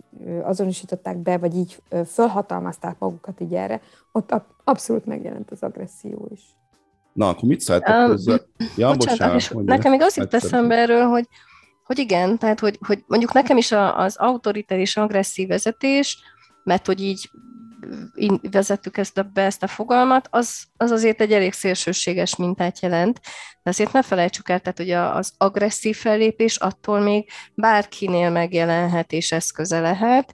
[0.44, 6.42] azonosították be, vagy így fölhatalmazták magukat így erre, ott abszolút megjelent az agresszió is.
[7.14, 8.36] Na, akkor mit szálltok um, hozzá?
[8.76, 11.28] Ja, bocsánat, bocsánat nekem még az jut eszembe erről, hogy,
[11.88, 16.18] hogy igen, tehát hogy, hogy mondjuk nekem is az autoriter és agresszív vezetés,
[16.64, 17.30] mert hogy így
[18.52, 23.20] vezettük ezt a, be ezt a fogalmat, az, az azért egy elég szélsőséges mintát jelent.
[23.64, 29.32] De azért ne felejtsük el, tehát hogy az agresszív fellépés attól még bárkinél megjelenhet és
[29.32, 30.34] eszköze lehet.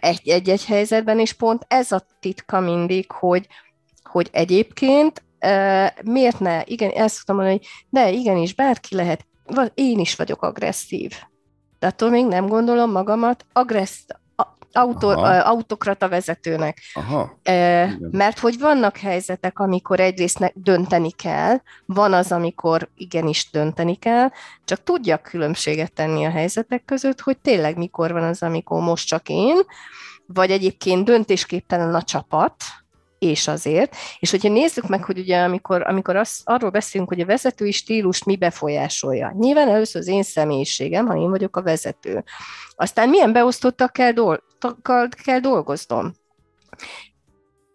[0.00, 3.46] Egy-egy helyzetben, és pont ez a titka mindig, hogy,
[4.02, 5.22] hogy egyébként
[6.04, 9.26] miért ne, igen, ezt szoktam mondani, hogy de igenis, bárki lehet,
[9.74, 11.12] én is vagyok agresszív.
[11.78, 14.06] De attól még nem gondolom magamat agressz,
[14.72, 16.78] autó, autokrata vezetőnek.
[16.94, 17.38] Aha.
[17.42, 24.28] E, mert hogy vannak helyzetek, amikor egyrészt dönteni kell, van az, amikor igenis dönteni kell,
[24.64, 29.28] csak tudja különbséget tenni a helyzetek között, hogy tényleg mikor van az, amikor most csak
[29.28, 29.56] én,
[30.26, 32.54] vagy egyébként döntésképtelen a csapat,
[33.22, 33.96] és azért.
[34.18, 38.24] És hogyha nézzük meg, hogy ugye amikor, amikor az, arról beszélünk, hogy a vezetői stílus
[38.24, 39.32] mi befolyásolja.
[39.38, 42.24] Nyilván először az én személyiségem, ha én vagyok a vezető.
[42.76, 44.42] Aztán milyen beosztottak kell, dol-
[45.24, 46.12] kell dolgoznom.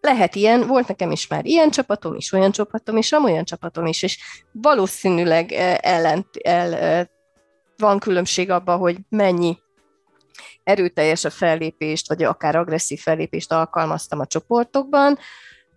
[0.02, 4.04] Lehet ilyen, volt nekem is már ilyen csapatom is, olyan csapatom is, olyan csapatom is,
[4.04, 4.20] és
[4.52, 7.06] valószínűleg eh, ellent, el, eh,
[7.78, 9.58] van különbség abban, hogy mennyi
[10.64, 15.18] erőteljes a fellépést, vagy akár agresszív fellépést alkalmaztam a csoportokban,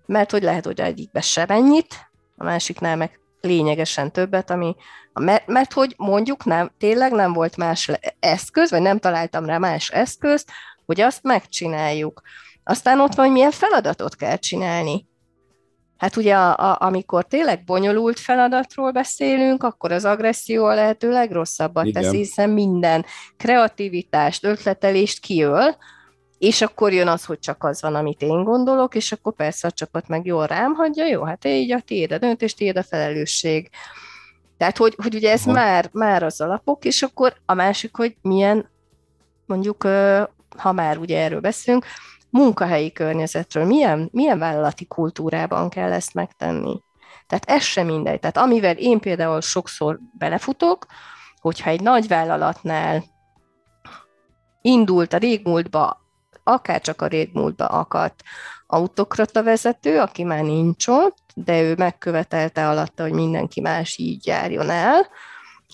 [0.06, 4.76] mert hogy lehet, hogy egyikbe sem ennyit, a másiknál meg lényegesen többet, ami,
[5.12, 9.88] mert, mert hogy mondjuk nem, tényleg nem volt más eszköz, vagy nem találtam rá más
[9.88, 10.50] eszközt,
[10.86, 12.22] hogy azt megcsináljuk.
[12.64, 15.06] Aztán ott van, hogy milyen feladatot kell csinálni.
[16.00, 21.86] Hát ugye, a, a, amikor tényleg bonyolult feladatról beszélünk, akkor az agresszió a lehető legrosszabbat
[21.86, 22.02] Igen.
[22.02, 23.04] teszi, hiszen minden
[23.36, 25.76] kreativitást, ötletelést kiöl,
[26.38, 29.70] és akkor jön az, hogy csak az van, amit én gondolok, és akkor persze a
[29.70, 33.70] csapat meg jól rám hagyja, jó, hát így a tiéd a döntés, tiéd a felelősség.
[34.56, 38.70] Tehát, hogy, hogy ugye ez már, már az alapok, és akkor a másik, hogy milyen,
[39.46, 39.82] mondjuk,
[40.56, 41.84] ha már ugye erről beszélünk,
[42.30, 46.80] munkahelyi környezetről, milyen, milyen vállalati kultúrában kell ezt megtenni.
[47.26, 48.20] Tehát ez sem mindegy.
[48.20, 50.86] Tehát amivel én például sokszor belefutok,
[51.40, 53.04] hogyha egy nagy vállalatnál
[54.60, 56.00] indult a régmúltba,
[56.44, 58.22] akár csak a régmúltba akadt
[58.66, 64.70] autokrata vezető, aki már nincs ott, de ő megkövetelte alatta, hogy mindenki más így járjon
[64.70, 65.06] el,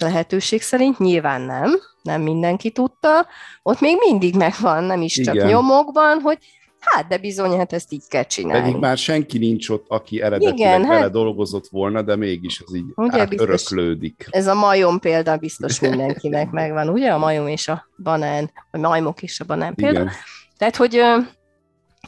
[0.01, 1.71] lehetőség szerint, nyilván nem,
[2.03, 3.27] nem mindenki tudta,
[3.63, 5.47] ott még mindig megvan, nem is csak Igen.
[5.47, 6.39] nyomokban, hogy
[6.79, 8.63] hát de bizony, hát ezt így kell csinálni.
[8.63, 12.75] Pedig már senki nincs ott, aki eredetileg Igen, vele hát, dolgozott volna, de mégis ez
[12.75, 14.27] így ugye, öröklődik.
[14.31, 17.13] Ez a majom példa biztos mindenkinek megvan, ugye?
[17.13, 20.01] A majom és a banán, a majmok és a banán példa.
[20.01, 20.13] Igen.
[20.59, 21.03] Tehát, hogy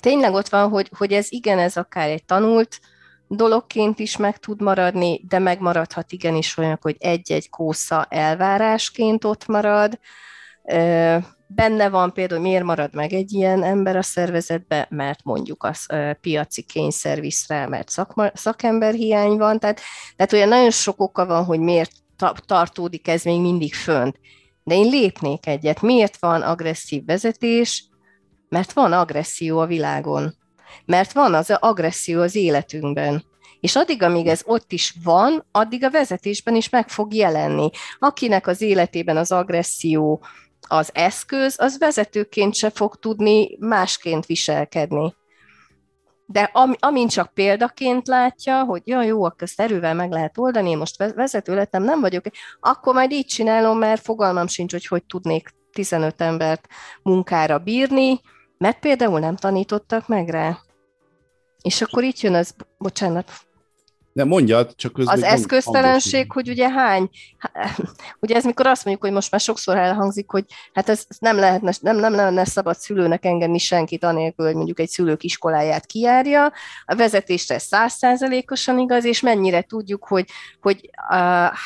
[0.00, 2.80] tényleg ott van, hogy, hogy ez igen, ez akár egy tanult
[3.28, 9.98] dologként is meg tud maradni, de megmaradhat igenis olyan, hogy egy-egy kósza elvárásként ott marad.
[11.46, 15.86] Benne van például, miért marad meg egy ilyen ember a szervezetbe, mert mondjuk az
[16.20, 19.80] piaci kényszer mert szakma, szakemberhiány van, tehát,
[20.16, 21.92] tehát olyan nagyon sok oka van, hogy miért
[22.46, 24.18] tartódik ez még mindig fönt.
[24.64, 25.82] De én lépnék egyet.
[25.82, 27.84] Miért van agresszív vezetés?
[28.48, 30.34] Mert van agresszió a világon
[30.84, 33.24] mert van az agresszió az életünkben.
[33.60, 37.70] És addig, amíg ez ott is van, addig a vezetésben is meg fog jelenni.
[37.98, 40.22] Akinek az életében az agresszió
[40.68, 45.14] az eszköz, az vezetőként se fog tudni másként viselkedni.
[46.26, 50.70] De am, amint csak példaként látja, hogy ja, jó, akkor ezt erővel meg lehet oldani,
[50.70, 52.24] én most vezető lettem, nem vagyok,
[52.60, 56.66] akkor majd így csinálom, mert fogalmam sincs, hogy hogy tudnék 15 embert
[57.02, 58.20] munkára bírni,
[58.58, 60.58] mert például nem tanítottak meg rá.
[61.62, 63.30] És akkor itt jön az, bocsánat.
[64.12, 65.14] De mondjad, csak közben...
[65.14, 67.10] Az eszköztelenség, hogy ugye hány,
[68.20, 71.72] ugye ez mikor azt mondjuk, hogy most már sokszor elhangzik, hogy hát ez nem lehetne,
[71.80, 76.52] nem, nem lenne szabad szülőnek engedni senkit anélkül, hogy mondjuk egy szülők iskoláját kijárja.
[76.84, 80.28] A vezetésre százszázalékosan igaz, és mennyire tudjuk, hogy,
[80.60, 81.16] hogy uh,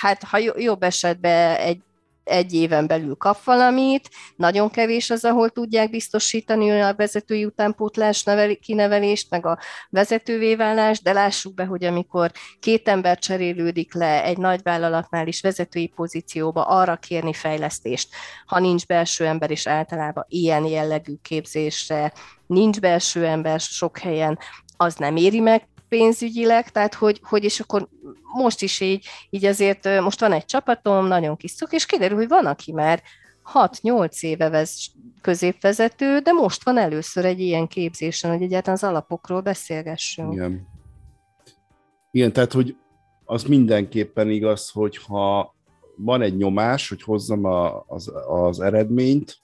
[0.00, 1.80] hát ha jobb esetben egy
[2.24, 8.24] egy éven belül kap valamit, nagyon kevés az, ahol tudják biztosítani a vezetői utánpótlás
[8.60, 9.58] kinevelést, meg a
[9.90, 12.30] vezetővé válást, de lássuk be, hogy amikor
[12.60, 18.08] két ember cserélődik le egy nagy vállalatnál is vezetői pozícióba arra kérni fejlesztést,
[18.46, 22.12] ha nincs belső ember, és általában ilyen jellegű képzésre
[22.46, 24.38] nincs belső ember sok helyen,
[24.76, 27.88] az nem éri meg pénzügyileg, tehát hogy, hogy és akkor
[28.34, 32.28] most is így, így azért most van egy csapatom, nagyon kis szok, és kiderül, hogy
[32.28, 33.02] van, aki már
[33.54, 39.40] 6-8 éve vesz középvezető, de most van először egy ilyen képzésen, hogy egyáltalán az alapokról
[39.40, 40.32] beszélgessünk.
[40.32, 40.66] Igen.
[42.10, 42.76] Igen, tehát, hogy
[43.24, 45.54] az mindenképpen igaz, hogy ha
[45.96, 49.38] van egy nyomás, hogy hozzam a, az, az eredményt,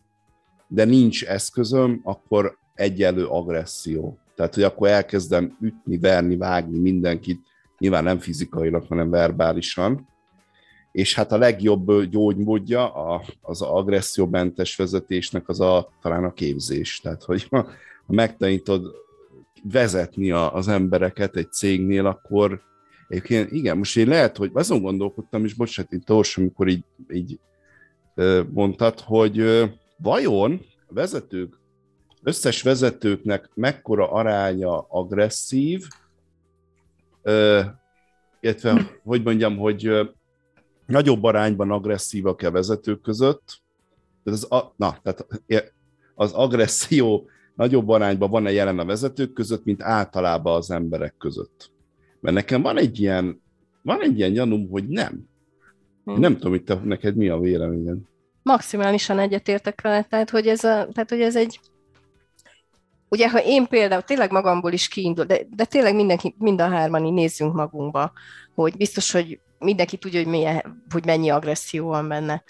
[0.66, 4.18] de nincs eszközöm, akkor egyelő agresszió.
[4.38, 7.40] Tehát, hogy akkor elkezdem ütni, verni, vágni mindenkit,
[7.79, 10.09] nyilván nem fizikailag, hanem verbálisan.
[10.92, 12.92] És hát a legjobb gyógymódja
[13.40, 17.01] az agressziómentes vezetésnek az a, talán a képzés.
[17.01, 17.68] Tehát, hogy ha
[18.07, 18.94] megtanítod
[19.62, 22.61] vezetni a, az embereket egy cégnél, akkor
[23.09, 27.38] egyébként igen, most én lehet, hogy azon gondolkodtam, és bocsánat, itt Tors, amikor így, így
[28.51, 29.64] mondtad, hogy
[29.96, 31.57] vajon a vezetők
[32.28, 35.84] összes vezetőknek mekkora aránya agresszív,
[37.22, 37.60] ö,
[38.40, 40.04] illetve, hogy mondjam, hogy ö,
[40.86, 43.60] nagyobb arányban agresszívak a vezetők között,
[44.24, 45.26] tehát az, a, na, tehát
[46.14, 51.70] az agresszió nagyobb arányban van-e jelen a vezetők között, mint általában az emberek között.
[52.20, 53.42] Mert nekem van egy ilyen,
[53.82, 55.28] van egy ilyen gyanúm, hogy nem.
[56.04, 57.98] Én nem tudom, hogy te, neked mi a véleményed.
[58.42, 61.60] Maximálisan egyetértek vele, tehát hogy ez, a, tehát, hogy ez egy
[63.08, 67.04] Ugye, ha én például tényleg magamból is kiindul, de, de tényleg mindenki, mind a hárman
[67.04, 68.12] így nézzünk magunkba,
[68.54, 72.42] hogy biztos, hogy mindenki tudja, hogy, milyen, hogy mennyi agresszió van benne.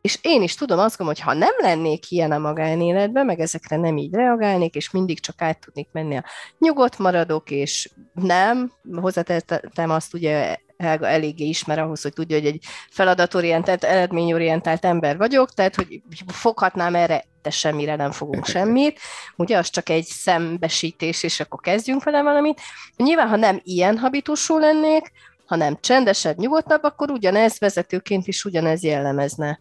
[0.00, 3.76] És én is tudom azt gondolom, hogy ha nem lennék ilyen a magánéletben, meg ezekre
[3.76, 6.24] nem így reagálnék, és mindig csak át tudnék menni a
[6.58, 12.64] nyugodt maradok, és nem, hozzátettem azt ugye Helga eléggé ismer ahhoz, hogy tudja, hogy egy
[12.90, 19.00] feladatorientált, eredményorientált ember vagyok, tehát hogy foghatnám erre szinte semmire nem fogunk semmit,
[19.36, 22.60] ugye az csak egy szembesítés, és akkor kezdjünk vele valamit.
[22.96, 25.12] Nyilván, ha nem ilyen habitusú lennék,
[25.46, 29.60] hanem csendesebb, nyugodtabb, akkor ugyanez vezetőként is ugyanez jellemezne.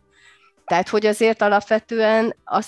[0.66, 2.68] Tehát, hogy azért alapvetően az,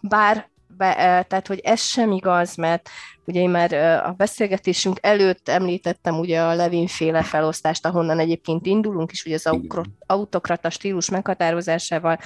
[0.00, 0.94] bár be,
[1.28, 2.88] tehát, hogy ez sem igaz, mert
[3.24, 3.72] ugye én már
[4.04, 9.58] a beszélgetésünk előtt említettem ugye a Levin-féle felosztást, ahonnan egyébként indulunk is, ugye az
[10.06, 12.18] autokrata stílus meghatározásával,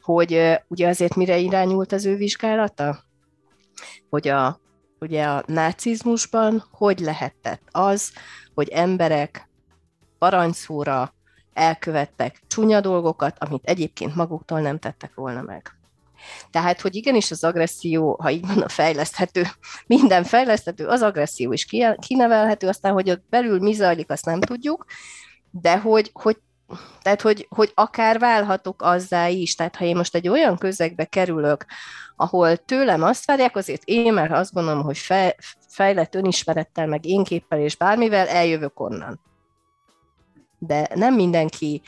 [0.00, 3.04] hogy ugye azért mire irányult az ő vizsgálata?
[4.10, 4.60] Hogy a,
[5.00, 8.12] ugye a nácizmusban hogy lehetett az,
[8.54, 9.48] hogy emberek
[10.18, 11.14] parancsóra
[11.52, 15.72] elkövettek csúnya dolgokat, amit egyébként maguktól nem tettek volna meg.
[16.50, 19.42] Tehát, hogy igenis az agresszió, ha így van a fejleszthető,
[19.86, 21.66] minden fejleszthető, az agresszió is
[21.98, 24.84] kinevelhető, aztán, hogy ott belül mi zajlik, azt nem tudjuk,
[25.50, 26.36] de hogy, hogy
[27.02, 29.54] tehát, hogy, hogy akár válhatok azzá is.
[29.54, 31.66] Tehát, ha én most egy olyan közegbe kerülök,
[32.16, 34.98] ahol tőlem azt várják, azért én már azt gondolom, hogy
[35.68, 39.20] fejlett önismerettel, meg énképpel és bármivel eljövök onnan.
[40.58, 41.82] De nem mindenki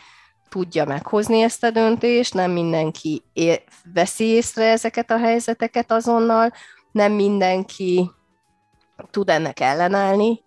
[0.49, 3.63] tudja meghozni ezt a döntést, nem mindenki ér,
[3.95, 6.53] veszi észre ezeket a helyzeteket azonnal,
[6.93, 8.11] nem mindenki
[9.11, 10.43] tud ennek ellenállni.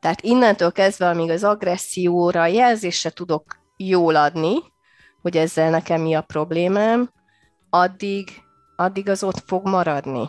[0.00, 4.54] Tehát innentől kezdve, amíg az agresszióra jelzésre tudok jól adni,
[5.22, 7.10] hogy ezzel nekem mi a problémám,
[7.70, 8.28] addig,
[8.76, 10.28] addig az ott fog maradni.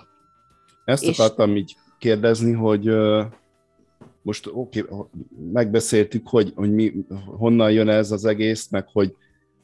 [0.86, 1.20] Ezt és...
[1.20, 2.90] akartam így kérdezni, hogy
[4.22, 5.06] most oké, okay,
[5.54, 6.94] megbeszéltük, hogy, hogy mi,
[7.26, 9.16] honnan jön ez az egész, meg hogy,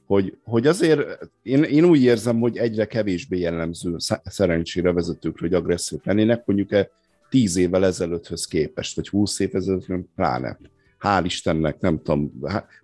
[0.06, 6.06] hogy, hogy azért én, én úgy érzem, hogy egyre kevésbé jellemző szerencsére vezetőkre, hogy agresszívak
[6.06, 6.90] lennének, mondjuk e
[7.30, 10.58] tíz évvel ezelőtthöz képest, vagy húsz év ezelőtt, pláne.
[11.02, 12.32] Hál' Istennek, nem tudom,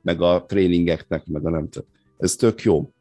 [0.01, 1.87] meg a tréningeknek, meg a nem tudom.
[2.17, 2.93] Ez tök jó.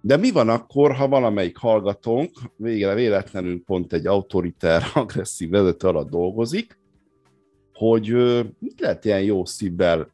[0.00, 6.10] De mi van akkor, ha valamelyik hallgatónk végre véletlenül pont egy autoriter, agresszív vezető alatt
[6.10, 6.78] dolgozik,
[7.72, 8.06] hogy
[8.58, 10.12] mit lehet ilyen jó szívvel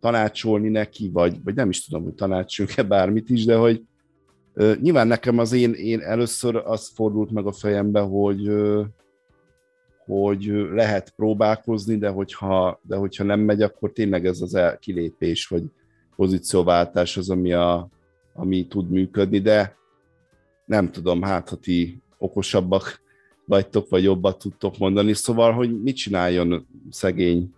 [0.00, 3.82] tanácsolni neki, vagy, vagy nem is tudom, hogy tanácsolunk-e bármit is, de hogy
[4.80, 8.50] nyilván nekem az én, én először az fordult meg a fejembe, hogy
[10.06, 15.46] hogy lehet próbálkozni, de hogyha, de hogyha nem megy, akkor tényleg ez az el, kilépés,
[15.46, 15.62] vagy
[16.16, 17.88] pozícióváltás az, ami, a,
[18.34, 19.76] ami tud működni, de
[20.64, 23.00] nem tudom, hát ha ti okosabbak
[23.44, 25.12] vagytok, vagy jobbat tudtok mondani.
[25.12, 27.54] Szóval, hogy mit csináljon szegény,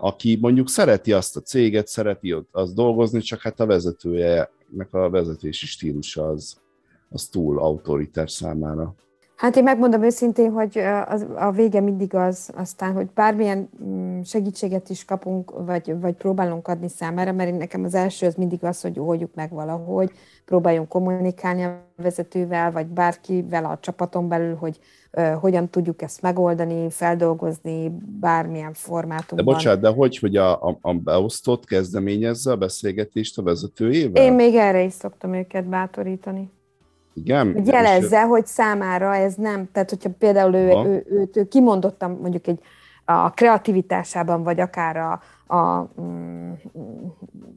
[0.00, 4.88] aki mondjuk szereti azt a céget, szereti ott azt dolgozni, csak hát a vezetője, meg
[4.90, 6.60] a vezetési stílusa az,
[7.08, 8.94] az túl autoritár számára.
[9.36, 14.88] Hát én megmondom őszintén, hogy az, a vége mindig az, aztán, hogy bármilyen mm, segítséget
[14.88, 18.80] is kapunk, vagy, vagy próbálunk adni számára, mert én nekem az első az mindig az,
[18.80, 20.10] hogy oldjuk meg valahogy,
[20.44, 24.78] próbáljunk kommunikálni a vezetővel, vagy bárkivel a csapaton belül, hogy
[25.12, 29.46] uh, hogyan tudjuk ezt megoldani, feldolgozni bármilyen formátumban.
[29.46, 34.22] De bocsánat, de hogy, hogy a, a, a beosztott kezdeményezze a beszélgetést a vezetőjével?
[34.22, 36.50] Én még erre is szoktam őket bátorítani.
[37.14, 37.52] Igen.
[37.52, 38.26] Hogy jelezze, és...
[38.28, 42.60] hogy számára ez nem, tehát hogyha például ő, ő, őt ő kimondottam mondjuk egy
[43.04, 45.20] a kreativitásában, vagy akár a,
[45.56, 46.52] a mm,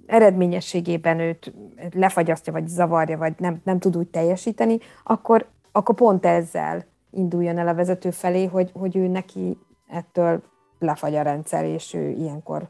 [0.05, 1.53] eredményességében őt
[1.93, 7.67] lefagyasztja, vagy zavarja, vagy nem, nem tud úgy teljesíteni, akkor, akkor pont ezzel induljon el
[7.67, 10.41] a vezető felé, hogy, hogy ő neki ettől
[10.79, 12.67] lefagy a rendszer, és ő ilyenkor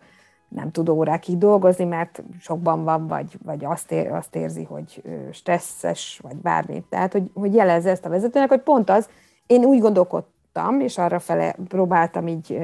[0.47, 6.19] nem tud órákig dolgozni, mert sokban van, vagy, vagy azt, ér, azt érzi, hogy stresszes,
[6.23, 6.83] vagy bármi.
[6.89, 9.09] Tehát, hogy, hogy jelezze ezt a vezetőnek, hogy pont az,
[9.45, 12.59] én úgy gondolkodtam, és arra fele próbáltam így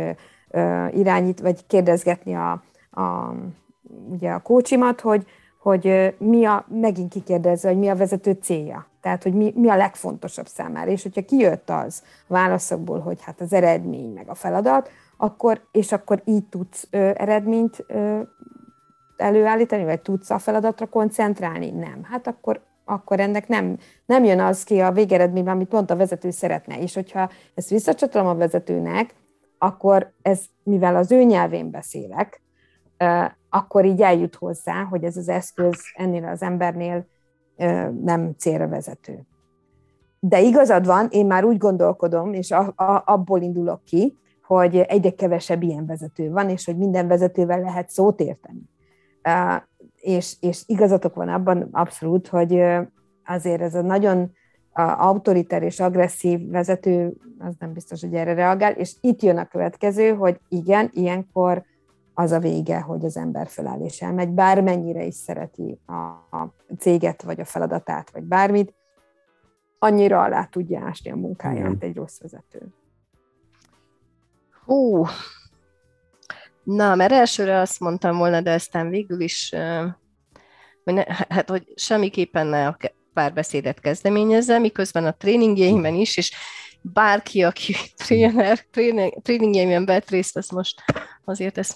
[0.92, 2.52] irányít, vagy kérdezgetni a,
[2.92, 3.34] a,
[4.10, 5.26] ugye a kócsimat, hogy,
[5.60, 8.88] hogy mi a, megint kikérdezze, hogy mi a vezető célja.
[9.02, 10.92] Tehát, hogy mi, mi a legfontosabb számára.
[10.92, 14.90] És hogyha kijött az a válaszokból, hogy hát az eredmény, meg a feladat,
[15.24, 18.22] akkor, és akkor így tudsz ö, eredményt ö,
[19.18, 21.70] előállítani, vagy tudsz a feladatra koncentrálni?
[21.70, 22.04] Nem.
[22.04, 26.32] Hát akkor, akkor ennek nem, nem jön az ki a végeredményben, amit pont a vezető
[26.32, 26.80] szeretne.
[26.80, 29.16] És hogyha ezt visszacsatolom a vezetőnek,
[29.58, 32.42] akkor ez, mivel az ő nyelvén beszélek,
[33.50, 37.06] akkor így eljut hozzá, hogy ez az eszköz ennél az embernél
[38.02, 39.26] nem célra vezető.
[40.20, 45.10] De igazad van, én már úgy gondolkodom, és a, a, abból indulok ki, hogy egyre
[45.10, 48.62] kevesebb ilyen vezető van, és hogy minden vezetővel lehet szót érteni.
[49.96, 52.64] És, és igazatok van abban abszolút, hogy
[53.26, 54.32] azért ez a nagyon
[54.74, 60.14] autoriter és agresszív vezető, az nem biztos, hogy erre reagál, és itt jön a következő,
[60.14, 61.64] hogy igen, ilyenkor
[62.14, 65.94] az a vége, hogy az ember feláll és elmegy, bármennyire is szereti a,
[66.38, 68.74] a céget, vagy a feladatát, vagy bármit,
[69.80, 71.78] annyira alá tudja ásni a munkáját Igen.
[71.80, 72.74] egy rossz vezető.
[74.66, 75.06] Hú,
[76.64, 79.50] na, mert elsőre azt mondtam volna, de aztán végül is,
[80.84, 82.78] hogy ne, hát, hogy semmiképpen ne a
[83.14, 86.32] párbeszédet kezdeményezze, miközben a tréningjeimben is, és
[86.84, 87.76] bárki, aki
[88.06, 90.84] tréner, tréning, tréningjeimben vett részt, az most
[91.26, 91.76] azért ezt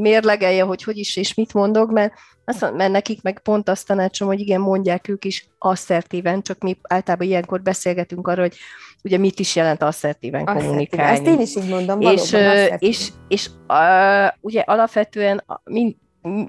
[0.00, 2.12] mérlegelje, hogy hogy is és mit mondok, mert,
[2.44, 6.78] azt, mert nekik meg pont azt tanácsom, hogy igen, mondják ők is asszertíven, csak mi
[6.82, 8.56] általában ilyenkor beszélgetünk arról, hogy
[9.02, 11.16] ugye mit is jelent asszertíven kommunikálni.
[11.16, 15.94] Ezt én is így mondom, és, és, és, és uh, ugye alapvetően mind,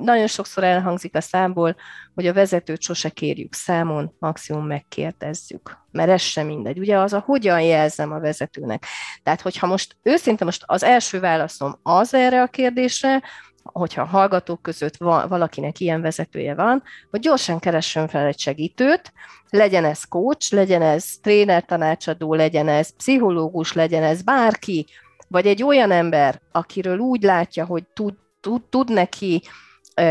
[0.02, 1.76] nagyon sokszor elhangzik a számból,
[2.14, 5.78] hogy a vezetőt sose kérjük számon, maximum megkérdezzük.
[5.92, 6.80] Mert ez sem mindegy.
[6.80, 8.86] Ugye az a hogyan jelzem a vezetőnek.
[9.24, 13.22] Tehát, hogyha most őszintén most az első válaszom az erre a kérdésre,
[13.64, 19.14] hogyha a hallgatók között valakinek ilyen vezetője van, hogy gyorsan keressen fel egy segítőt,
[19.50, 24.86] legyen ez coach, legyen ez tréner tanácsadó, legyen ez pszichológus, legyen ez bárki,
[25.28, 29.42] vagy egy olyan ember, akiről úgy látja, hogy tud, tud, tud neki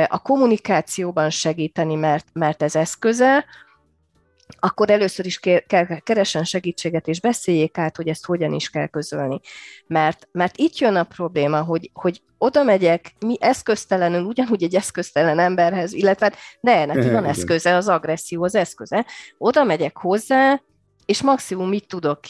[0.08, 3.44] a kommunikációban segíteni, mert, mert ez eszköze,
[4.58, 5.40] akkor először is
[6.04, 9.40] keresen segítséget, és beszéljék át, hogy ezt hogyan is kell közölni.
[9.86, 15.38] Mert, mert itt jön a probléma, hogy, hogy oda megyek, mi eszköztelenül, ugyanúgy egy eszköztelen
[15.38, 19.06] emberhez, illetve de neki van eszköze, az agresszió az eszköze,
[19.38, 20.60] oda megyek hozzá,
[21.06, 22.20] és maximum mit tudok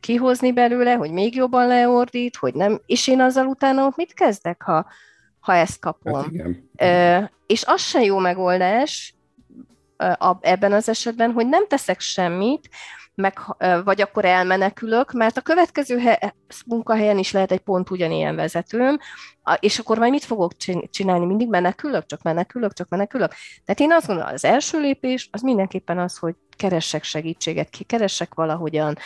[0.00, 4.62] kihozni belőle, hogy még jobban leordít, hogy nem, és én azzal utána ott mit kezdek,
[4.62, 4.86] ha,
[5.44, 6.14] ha ezt kapom.
[6.14, 7.30] Hát igen.
[7.46, 9.14] És az se jó megoldás
[10.40, 12.68] ebben az esetben, hogy nem teszek semmit,
[13.14, 13.38] meg,
[13.84, 16.34] vagy akkor elmenekülök, mert a következő he-
[16.66, 18.98] munkahelyen is lehet egy pont ugyanilyen vezetőm,
[19.60, 20.52] és akkor majd mit fogok
[20.90, 21.26] csinálni?
[21.26, 23.32] Mindig menekülök, csak menekülök, csak menekülök.
[23.64, 28.96] Tehát én azt gondolom, az első lépés az mindenképpen az, hogy keressek segítséget, keressek valahogyan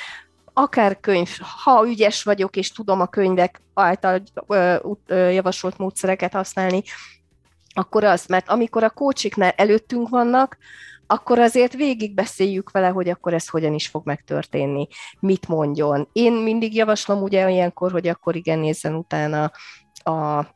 [0.58, 1.28] akár könyv,
[1.64, 4.22] ha ügyes vagyok, és tudom a könyvek által
[5.08, 6.82] javasolt módszereket használni,
[7.74, 10.58] akkor az, mert amikor a kócsiknál előttünk vannak,
[11.06, 14.88] akkor azért végig beszéljük vele, hogy akkor ez hogyan is fog megtörténni,
[15.20, 16.08] mit mondjon.
[16.12, 19.50] Én mindig javaslom ugye ilyenkor, hogy akkor igen nézzen utána
[20.04, 20.46] a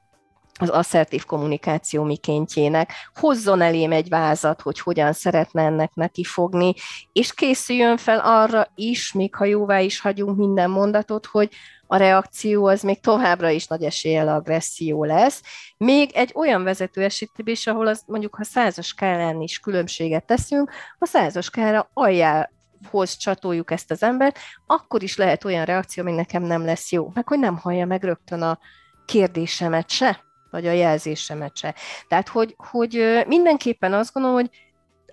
[0.59, 6.75] az asszertív kommunikáció mikéntjének, hozzon elém egy vázat, hogy hogyan szeretne ennek neki fogni,
[7.13, 11.49] és készüljön fel arra is, még ha jóvá is hagyunk minden mondatot, hogy
[11.87, 15.43] a reakció az még továbbra is nagy eséllyel agresszió lesz.
[15.77, 20.71] Még egy olyan vezető esetében is, ahol az, mondjuk ha százas skálán is különbséget teszünk,
[20.99, 26.43] a százas skála aljához csatoljuk ezt az embert, akkor is lehet olyan reakció, ami nekem
[26.43, 27.11] nem lesz jó.
[27.15, 28.59] Meg hogy nem hallja meg rögtön a
[29.07, 31.75] kérdésemet se vagy a jelzésemet se.
[32.09, 34.51] Tehát, hogy, hogy mindenképpen azt gondolom, hogy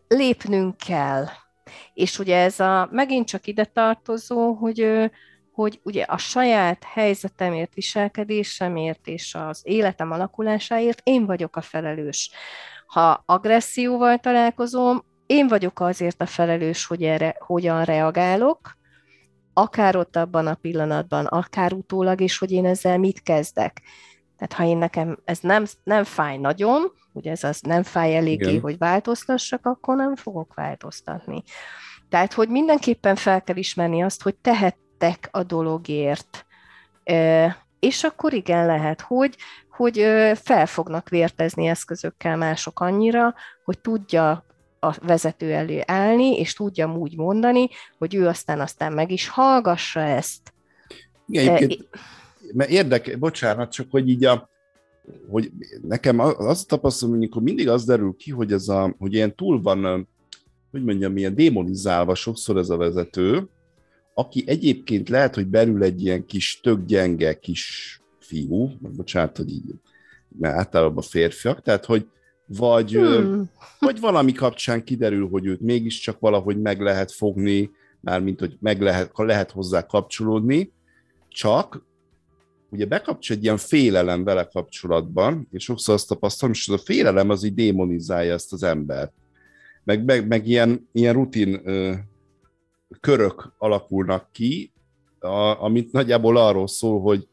[0.07, 1.25] lépnünk kell.
[1.93, 5.11] És ugye ez a megint csak ide tartozó, hogy,
[5.51, 12.31] hogy ugye a saját helyzetemért, viselkedésemért és az életem alakulásáért én vagyok a felelős.
[12.87, 18.77] Ha agresszióval találkozom, én vagyok azért a felelős, hogy erre hogyan reagálok,
[19.53, 23.81] akár ott abban a pillanatban, akár utólag, és hogy én ezzel mit kezdek.
[24.39, 28.49] Tehát ha én nekem ez nem, nem fáj nagyon, ugye ez az nem fáj eléggé,
[28.49, 28.61] Igen.
[28.61, 31.43] hogy változtassak, akkor nem fogok változtatni.
[32.09, 36.45] Tehát, hogy mindenképpen fel kell ismerni azt, hogy tehettek a dologért.
[37.79, 39.35] És akkor igen, lehet, hogy,
[39.69, 39.97] hogy
[40.35, 43.33] fel fognak vértezni eszközökkel mások annyira,
[43.65, 44.45] hogy tudja
[44.79, 49.99] a vezető elé állni, és tudja úgy mondani, hogy ő aztán aztán meg is hallgassa
[49.99, 50.53] ezt.
[51.27, 51.71] Igen,
[52.53, 54.49] mert érdek, bocsánat, csak hogy így a,
[55.29, 59.35] hogy nekem azt tapasztalom, hogy amikor mindig az derül ki, hogy ez a, hogy ilyen
[59.35, 60.07] túl van,
[60.71, 63.49] hogy mondjam, ilyen démonizálva sokszor ez a vezető,
[64.13, 69.73] aki egyébként lehet, hogy belül egy ilyen kis tök gyenge kis fiú, bocsánat, hogy így,
[70.39, 72.07] mert általában férfiak, tehát hogy
[72.57, 73.49] vagy, hmm.
[73.79, 77.71] vagy valami kapcsán kiderül, hogy őt mégiscsak valahogy meg lehet fogni,
[78.01, 80.71] mármint, hogy meg lehet, lehet hozzá kapcsolódni,
[81.27, 81.85] csak
[82.69, 87.29] ugye bekapcsol egy ilyen félelem vele kapcsolatban, és sokszor azt tapasztalom, és az a félelem
[87.29, 89.11] az így démonizálja ezt az embert.
[89.83, 91.93] Meg, meg, meg ilyen, ilyen rutin ö,
[92.99, 94.71] körök alakulnak ki,
[95.19, 97.27] a, amit nagyjából arról szól, hogy,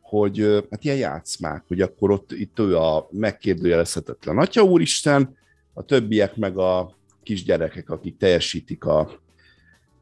[0.00, 5.36] hogy hát ilyen játszmák, hogy akkor ott itt ő a megkérdőjelezhetetlen Atya Úristen,
[5.72, 9.22] a többiek meg a kisgyerekek, akik teljesítik a,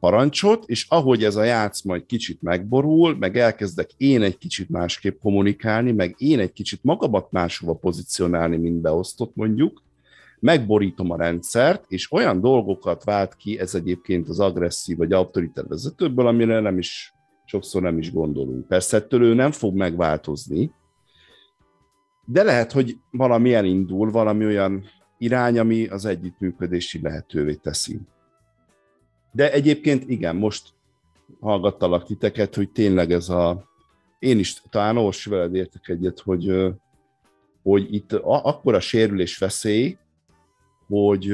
[0.03, 5.19] parancsot, és ahogy ez a játszma egy kicsit megborul, meg elkezdek én egy kicsit másképp
[5.21, 9.81] kommunikálni, meg én egy kicsit magamat máshova pozícionálni, mint beosztott mondjuk,
[10.39, 16.27] megborítom a rendszert, és olyan dolgokat vált ki, ez egyébként az agresszív vagy autoritár vezetőből,
[16.27, 17.13] amire nem is,
[17.45, 18.67] sokszor nem is gondolunk.
[18.67, 20.71] Persze ettől ő nem fog megváltozni,
[22.25, 24.83] de lehet, hogy valami elindul, valami olyan
[25.17, 27.99] irány, ami az együttműködési lehetővé teszi.
[29.33, 30.69] De egyébként igen, most
[31.39, 33.69] hallgattalak titeket, hogy tényleg ez a...
[34.19, 36.73] Én is talán Orsi veled értek egyet, hogy,
[37.63, 39.97] hogy itt a sérülés veszély,
[40.87, 41.33] hogy,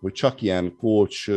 [0.00, 1.30] hogy csak ilyen coach,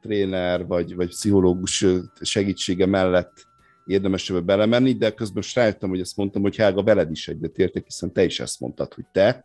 [0.00, 1.86] tréner vagy, vagy pszichológus
[2.20, 3.48] segítsége mellett
[3.86, 8.12] érdemes ebbe belemenni, de közben rájöttem, hogy ezt mondtam, hogy Helga veled is egyetértek, hiszen
[8.12, 9.44] te is ezt mondtad, hogy te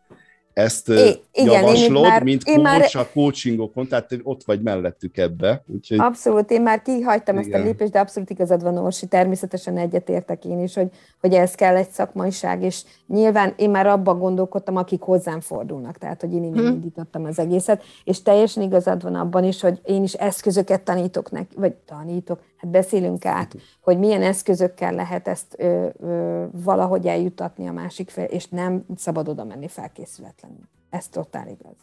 [0.55, 2.89] ezt é, igen, javaslod, én már, mint én már...
[2.93, 5.63] a coachingokon, tehát ott vagy mellettük ebbe.
[5.67, 5.99] Úgyhogy...
[5.99, 7.51] Abszolút, én már kihagytam igen.
[7.51, 10.89] ezt a lépést, de abszolút igazad van, Orsi, természetesen egyetértek én is, hogy,
[11.21, 16.21] hogy ez kell egy szakmaiság, és nyilván én már abba gondolkodtam, akik hozzám fordulnak, tehát
[16.21, 16.65] hogy én hmm.
[16.65, 21.55] indítottam az egészet, és teljesen igazad van abban is, hogy én is eszközöket tanítok neki,
[21.55, 27.72] vagy tanítok, hát beszélünk át, hogy milyen eszközökkel lehet ezt ö, ö, valahogy eljutatni a
[27.72, 30.70] másik fel, és nem szabad oda menni felkészületlenül.
[30.89, 31.76] Ez totál igaz.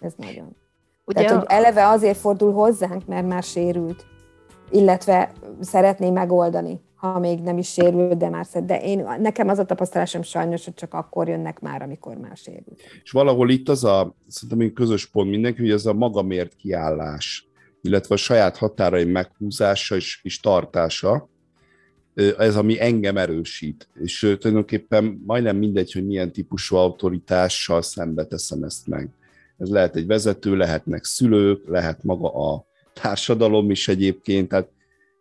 [0.00, 0.56] Ez nagyon.
[1.04, 4.06] Ugye Tehát, hogy eleve azért fordul hozzánk, mert már sérült,
[4.70, 8.64] illetve szeretné megoldani, ha még nem is sérült, de már szed.
[8.64, 12.80] De én, nekem az a tapasztalásom sajnos, hogy csak akkor jönnek már, amikor már sérült.
[13.02, 17.51] És valahol itt az a, szerintem közös pont mindenki, hogy ez a magamért kiállás
[17.82, 21.28] illetve a saját határaim meghúzása és, és tartása,
[22.14, 23.88] ez, ami engem erősít.
[23.94, 29.10] És tulajdonképpen majdnem mindegy, hogy milyen típusú autoritással szembe teszem ezt meg.
[29.58, 34.68] Ez lehet egy vezető, lehetnek szülők, lehet maga a társadalom is egyébként, tehát,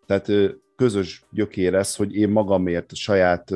[0.06, 3.52] tehát közös gyökér ez, hogy én magamért, a saját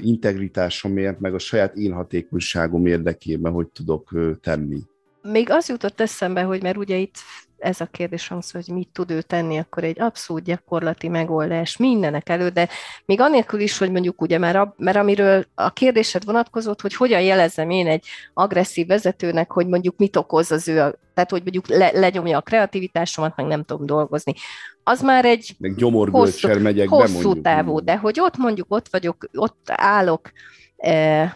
[0.00, 4.82] integritásomért, meg a saját én hatékonyságom érdekében, hogy tudok tenni.
[5.30, 7.16] Még az jutott eszembe, hogy mert ugye itt
[7.58, 12.28] ez a kérdés hangszor, hogy mit tud ő tenni, akkor egy abszolút gyakorlati megoldás mindenek
[12.28, 12.68] elő, de
[13.04, 17.70] még anélkül is, hogy mondjuk ugye, mert, mert amiről a kérdésed vonatkozott, hogy hogyan jelezzem
[17.70, 20.74] én egy agresszív vezetőnek, hogy mondjuk mit okoz az ő,
[21.14, 24.34] tehát hogy mondjuk le, lenyomja a kreativitásomat, meg nem tudom dolgozni.
[24.82, 25.74] Az már egy meg
[26.10, 26.42] hosszú,
[26.88, 30.32] hosszú távú, de hogy ott mondjuk ott vagyok, ott állok,
[30.76, 31.32] eh,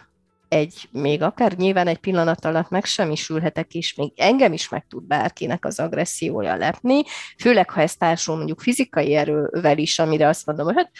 [0.51, 5.65] egy, még akár nyilván egy pillanat alatt megsemmisülhetek, és még engem is meg tud bárkinek
[5.65, 7.03] az agressziója lepni,
[7.37, 10.91] főleg ha ez társul mondjuk fizikai erővel is, amire azt mondom, hogy hát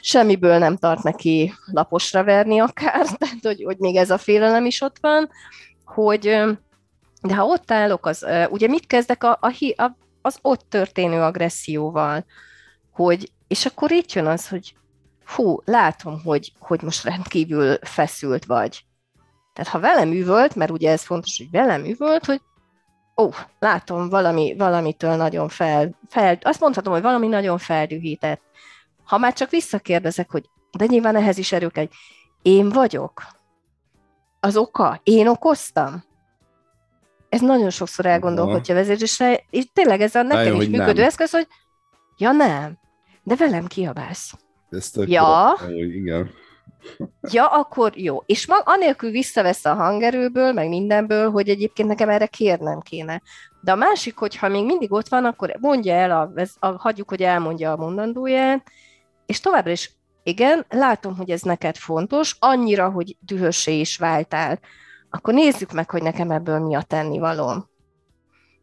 [0.00, 4.80] semmiből nem tart neki laposra verni akár, tehát hogy, hogy még ez a félelem is
[4.80, 5.30] ott van,
[5.84, 6.20] hogy
[7.22, 12.24] de ha ott állok, az, ugye mit kezdek a, a, a, az ott történő agresszióval,
[12.92, 14.74] hogy, és akkor itt jön az, hogy
[15.34, 18.84] hú, látom, hogy, hogy most rendkívül feszült vagy.
[19.52, 22.40] Tehát ha velem üvölt, mert ugye ez fontos, hogy velem üvölt, hogy
[23.16, 28.40] ó, látom, valami, valamitől nagyon fel, fel, azt mondhatom, hogy valami nagyon feldühített.
[29.04, 31.92] Ha már csak visszakérdezek, hogy de nyilván ehhez is erők egy,
[32.42, 33.22] én vagyok.
[34.40, 36.04] Az oka, én okoztam.
[37.28, 41.06] Ez nagyon sokszor elgondolkodja a vezetésre, és tényleg ez a nekem is működő nem.
[41.06, 41.46] eszköz, hogy
[42.16, 42.78] ja nem,
[43.22, 44.34] de velem kiabálsz.
[44.70, 45.56] Ez tök ja.
[45.68, 46.30] Jó, igen.
[47.30, 48.22] Ja, akkor jó.
[48.26, 53.22] És mag, anélkül visszavesz a hangerőből, meg mindenből, hogy egyébként nekem erre kérnem kéne.
[53.60, 56.32] De a másik, hogyha még mindig ott van, akkor mondja el, a,
[56.66, 58.66] a, hagyjuk, hogy elmondja a mondandóját,
[59.26, 59.90] és továbbra is,
[60.22, 64.60] igen, látom, hogy ez neked fontos, annyira, hogy dühössé is váltál.
[65.10, 67.69] Akkor nézzük meg, hogy nekem ebből mi a tennivalóm.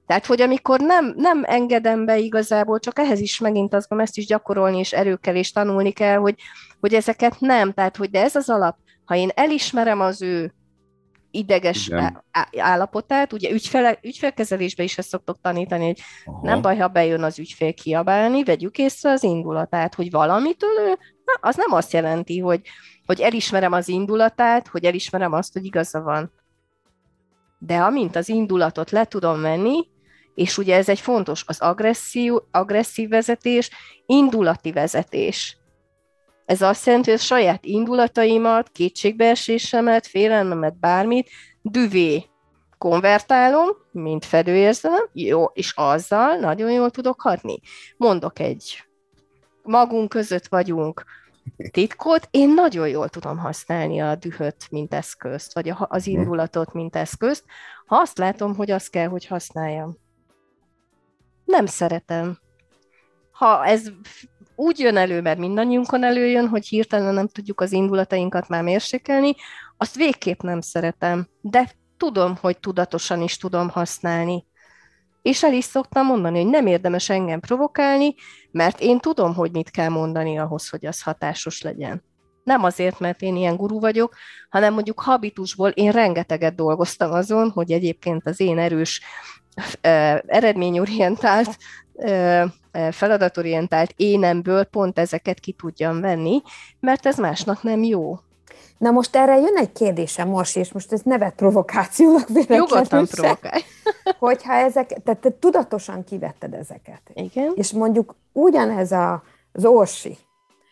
[0.07, 4.17] Tehát, hogy amikor nem, nem engedem be igazából, csak ehhez is megint azt gondolom, ezt
[4.17, 6.35] is gyakorolni és erőkkel és tanulni kell, hogy,
[6.79, 7.73] hogy ezeket nem.
[7.73, 10.53] Tehát, hogy de ez az alap, ha én elismerem az ő
[11.31, 12.23] ideges Igen.
[12.57, 16.39] állapotát, ugye ügyfele, ügyfélkezelésben is ezt szoktok tanítani, hogy Aha.
[16.43, 21.49] nem baj, ha bejön az ügyfél kiabálni, vegyük észre az indulatát, hogy valamitől ő, na,
[21.49, 22.61] az nem azt jelenti, hogy,
[23.05, 26.31] hogy elismerem az indulatát, hogy elismerem azt, hogy igaza van.
[27.59, 29.87] De amint az indulatot le tudom venni,
[30.37, 33.69] és ugye ez egy fontos, az agresszív, agresszív vezetés,
[34.05, 35.57] indulati vezetés.
[36.45, 41.29] Ez azt jelenti, hogy a saját indulataimat, kétségbeesésemet, félelmemet, bármit
[41.61, 42.25] düvé
[42.77, 47.59] konvertálom, mint fedőérzelem, jó, és azzal nagyon jól tudok hatni.
[47.97, 48.83] Mondok egy,
[49.63, 51.03] magunk között vagyunk,
[51.71, 56.19] titkot, én nagyon jól tudom használni a dühöt, mint eszközt, vagy az mhm.
[56.19, 57.43] indulatot, mint eszközt,
[57.85, 60.05] ha azt látom, hogy azt kell, hogy használjam
[61.47, 62.39] nem szeretem.
[63.31, 63.91] Ha ez
[64.55, 69.35] úgy jön elő, mert mindannyiunkon előjön, hogy hirtelen nem tudjuk az indulatainkat már mérsékelni,
[69.77, 71.27] azt végképp nem szeretem.
[71.41, 74.45] De tudom, hogy tudatosan is tudom használni.
[75.21, 78.15] És el is szoktam mondani, hogy nem érdemes engem provokálni,
[78.51, 82.03] mert én tudom, hogy mit kell mondani ahhoz, hogy az hatásos legyen.
[82.43, 84.15] Nem azért, mert én ilyen guru vagyok,
[84.49, 89.01] hanem mondjuk habitusból én rengeteget dolgoztam azon, hogy egyébként az én erős,
[90.25, 91.57] eredményorientált,
[92.91, 96.41] feladatorientált énemből pont ezeket ki tudjam venni,
[96.79, 98.19] mert ez másnak nem jó.
[98.77, 103.61] Na most erre jön egy kérdésem, Morsi, és most ez nevet provokációnak Nyugodtan provokálj.
[104.19, 107.01] Hogyha ezek, tehát te tudatosan kivetted ezeket.
[107.13, 107.51] Igen.
[107.55, 110.17] És mondjuk ugyanez a, az Orsi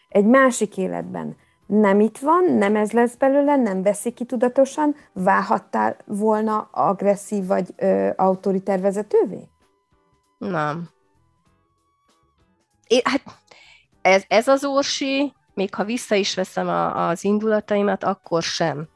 [0.09, 5.97] egy másik életben nem itt van, nem ez lesz belőle, nem veszi ki tudatosan, válhattál
[6.05, 9.49] volna agresszív vagy ö, autoritár vezetővé?
[10.37, 10.89] Nem.
[12.87, 13.21] É, hát
[14.01, 18.87] ez, ez az orsi, még ha vissza is veszem a, az indulataimat, akkor sem.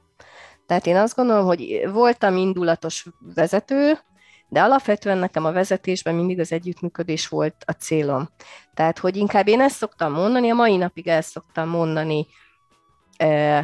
[0.65, 3.99] Tehát én azt gondolom, hogy voltam indulatos vezető,
[4.47, 8.29] de alapvetően nekem a vezetésben mindig az együttműködés volt a célom.
[8.73, 12.27] Tehát, hogy inkább én ezt szoktam mondani, a mai napig el szoktam mondani,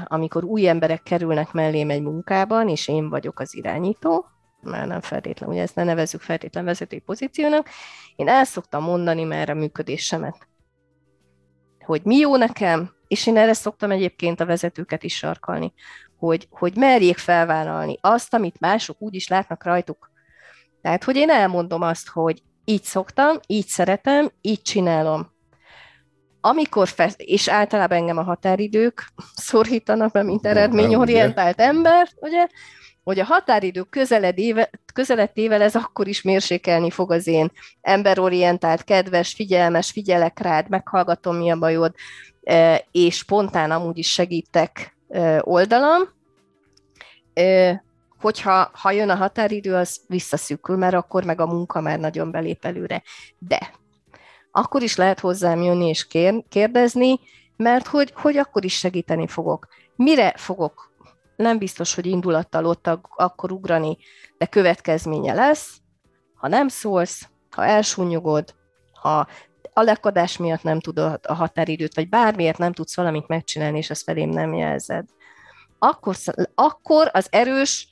[0.04, 4.26] amikor új emberek kerülnek mellém egy munkában, és én vagyok az irányító,
[4.62, 7.70] már nem feltétlenül, ugye ezt ne nevezzük feltétlen vezetői pozíciónak,
[8.16, 10.48] én el szoktam mondani már a működésemet
[11.86, 15.74] hogy mi jó nekem, és én erre szoktam egyébként a vezetőket is sarkalni,
[16.18, 20.12] hogy, hogy merjék felvállalni azt, amit mások úgy is látnak rajtuk.
[20.82, 25.34] Tehát, hogy én elmondom azt, hogy így szoktam, így szeretem, így csinálom.
[26.46, 32.48] Amikor fest, és általában engem a határidők szorítanak be, mint eredményorientált ember, ugye,
[33.04, 39.92] hogy a határidő közeledével, közelettével ez akkor is mérsékelni fog az én emberorientált, kedves, figyelmes,
[39.92, 41.94] figyelek rád, meghallgatom, mi a bajod,
[42.44, 46.02] e, és spontán amúgy is segítek e, oldalam,
[47.34, 47.84] e,
[48.20, 52.66] hogyha ha jön a határidő, az visszaszűkül, mert akkor meg a munka már nagyon belép
[52.66, 53.04] előre.
[53.38, 53.84] De
[54.58, 56.08] akkor is lehet hozzám jönni és
[56.50, 57.20] kérdezni,
[57.56, 59.68] mert hogy, hogy akkor is segíteni fogok.
[59.96, 60.92] Mire fogok
[61.36, 63.98] nem biztos, hogy indulattal ott akkor ugrani,
[64.38, 65.78] de következménye lesz,
[66.36, 68.56] ha nem szólsz, ha elsúnyogod,
[68.94, 69.28] ha
[69.74, 74.04] a lekadás miatt nem tudod a határidőt, vagy bármiért nem tudsz valamit megcsinálni, és ezt
[74.04, 75.06] felém nem jelzed.
[75.80, 76.16] Akkor,
[76.56, 77.88] akkor az erős,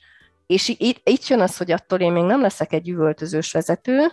[0.46, 4.12] és itt, itt jön az, hogy attól én még nem leszek egy üvöltözős vezető,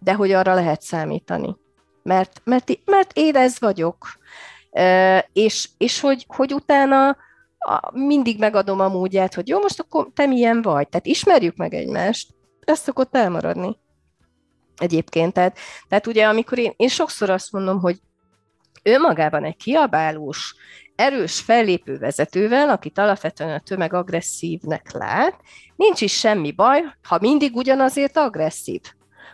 [0.00, 1.56] de hogy arra lehet számítani.
[2.02, 4.18] Mert, mert, mert én ez vagyok.
[5.32, 7.16] És, és hogy, hogy utána
[7.92, 10.88] mindig megadom a módját, hogy jó, most akkor te milyen vagy.
[10.88, 12.28] Tehát ismerjük meg egymást.
[12.64, 13.76] Ez szokott elmaradni.
[14.76, 15.32] Egyébként.
[15.32, 18.00] Tehát, tehát ugye, amikor én, én sokszor azt mondom, hogy
[18.82, 20.54] önmagában egy kiabálós,
[20.96, 25.40] erős fellépő vezetővel, akit alapvetően a tömeg agresszívnek lát,
[25.76, 28.80] nincs is semmi baj, ha mindig ugyanazért agresszív.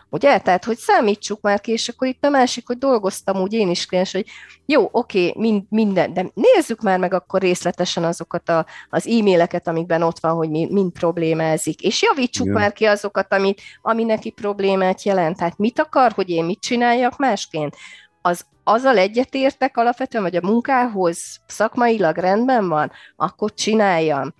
[0.09, 0.39] Ugye?
[0.39, 3.85] Tehát, hogy számítsuk már ki, és akkor itt a másik, hogy dolgoztam úgy én is
[3.85, 4.25] kliens, hogy
[4.65, 10.01] jó, oké, mind, minden, de nézzük már meg akkor részletesen azokat a, az e-maileket, amikben
[10.01, 12.59] ott van, hogy mi, mind problémázik, és javítsuk Igen.
[12.59, 15.37] már ki azokat, amit, ami neki problémát jelent.
[15.37, 17.75] Tehát mit akar, hogy én mit csináljak másként?
[18.21, 24.33] Az azzal egyetértek alapvetően, vagy a munkához szakmailag rendben van, akkor csináljam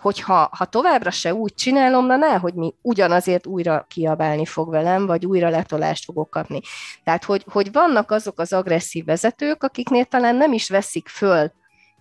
[0.00, 5.06] hogyha ha továbbra se úgy csinálom, na ne, hogy mi ugyanazért újra kiabálni fog velem,
[5.06, 6.60] vagy újra letolást fogok kapni.
[7.04, 11.52] Tehát, hogy, hogy vannak azok az agresszív vezetők, akiknél talán nem is veszik föl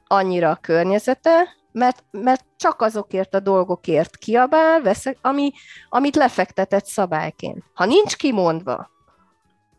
[0.07, 5.51] annyira a környezete, mert, mert csak azokért a dolgokért kiabál, veszek, ami,
[5.89, 7.63] amit lefektetett szabályként.
[7.73, 8.89] Ha nincs kimondva,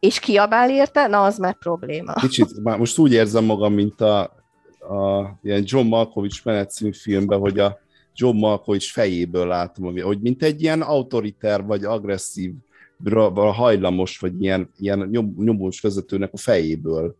[0.00, 2.12] és kiabál érte, na az már probléma.
[2.12, 4.37] Kicsit, már most úgy érzem magam, mint a
[4.88, 7.78] a ilyen John Malkovich menet című filmben, hogy a
[8.14, 12.52] John Malkovich fejéből látom, hogy mint egy ilyen autoriter vagy agresszív,
[13.34, 15.08] hajlamos, vagy ilyen, ilyen
[15.38, 17.16] nyomós vezetőnek a fejéből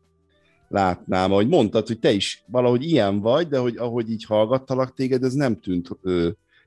[0.69, 5.23] látnám, ahogy mondtad, hogy te is valahogy ilyen vagy, de hogy ahogy így hallgattalak téged,
[5.23, 5.89] ez nem tűnt,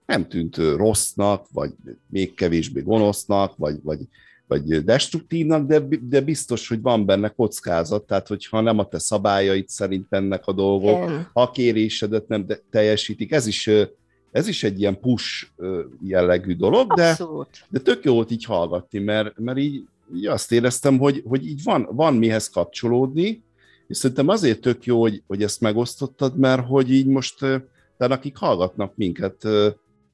[0.05, 1.73] nem tűnt rossznak, vagy
[2.09, 3.99] még kevésbé gonosznak, vagy, vagy
[4.51, 9.69] vagy destruktívnak, de, de biztos, hogy van benne kockázat, tehát hogyha nem a te szabályait
[9.69, 11.29] szerint mennek a dolgok, Igen.
[11.33, 13.69] a kérésedet nem de, teljesítik, ez is,
[14.31, 15.47] ez is egy ilyen push
[16.01, 17.17] jellegű dolog, de,
[17.69, 19.83] de tök jó volt így hallgatni, mert, mert így,
[20.15, 23.43] így azt éreztem, hogy, hogy így van, van mihez kapcsolódni,
[23.87, 27.39] és szerintem azért tök jó, hogy, hogy ezt megosztottad, mert hogy így most,
[27.97, 29.47] de akik hallgatnak minket,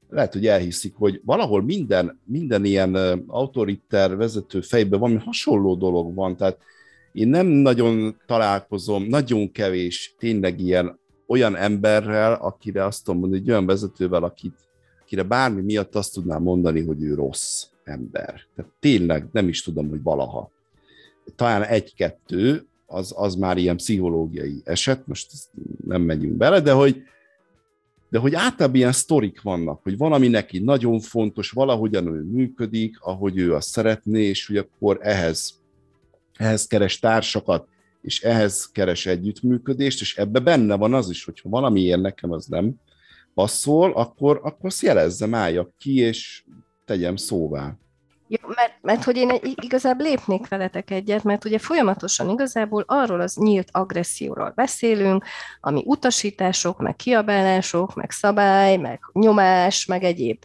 [0.10, 2.96] lehet, hogy elhiszik, hogy valahol minden, minden ilyen
[3.28, 6.58] autoriter vezető fejben valami hasonló dolog van, tehát
[7.12, 13.50] én nem nagyon találkozom, nagyon kevés tényleg ilyen olyan emberrel, akire azt tudom mondani, egy
[13.50, 14.56] olyan vezetővel, akit,
[15.02, 18.42] akire bármi miatt azt tudnám mondani, hogy ő rossz ember.
[18.56, 20.52] Tehát tényleg nem is tudom, hogy valaha.
[21.36, 25.32] Talán egy-kettő, az, az már ilyen pszichológiai eset, most
[25.88, 27.04] nem megyünk bele, de hogy,
[28.10, 33.38] de hogy általában ilyen sztorik vannak, hogy valami neki nagyon fontos, valahogyan ő működik, ahogy
[33.38, 35.54] ő azt szeretné, és hogy akkor ehhez,
[36.34, 37.68] ehhez keres társakat,
[38.02, 42.76] és ehhez keres együttműködést, és ebbe benne van az is, hogyha valamiért nekem az nem
[43.34, 46.44] passzol, akkor, akkor azt jelezzem, álljak ki, és
[46.86, 47.78] tegyem szóvá.
[48.28, 53.36] Jó, mert, mert hogy én igazából lépnék veletek egyet, mert ugye folyamatosan igazából arról az
[53.36, 55.26] nyílt agresszióról beszélünk,
[55.62, 60.44] ami utasítások, meg kiabálások, meg szabály, meg nyomás, meg egyéb.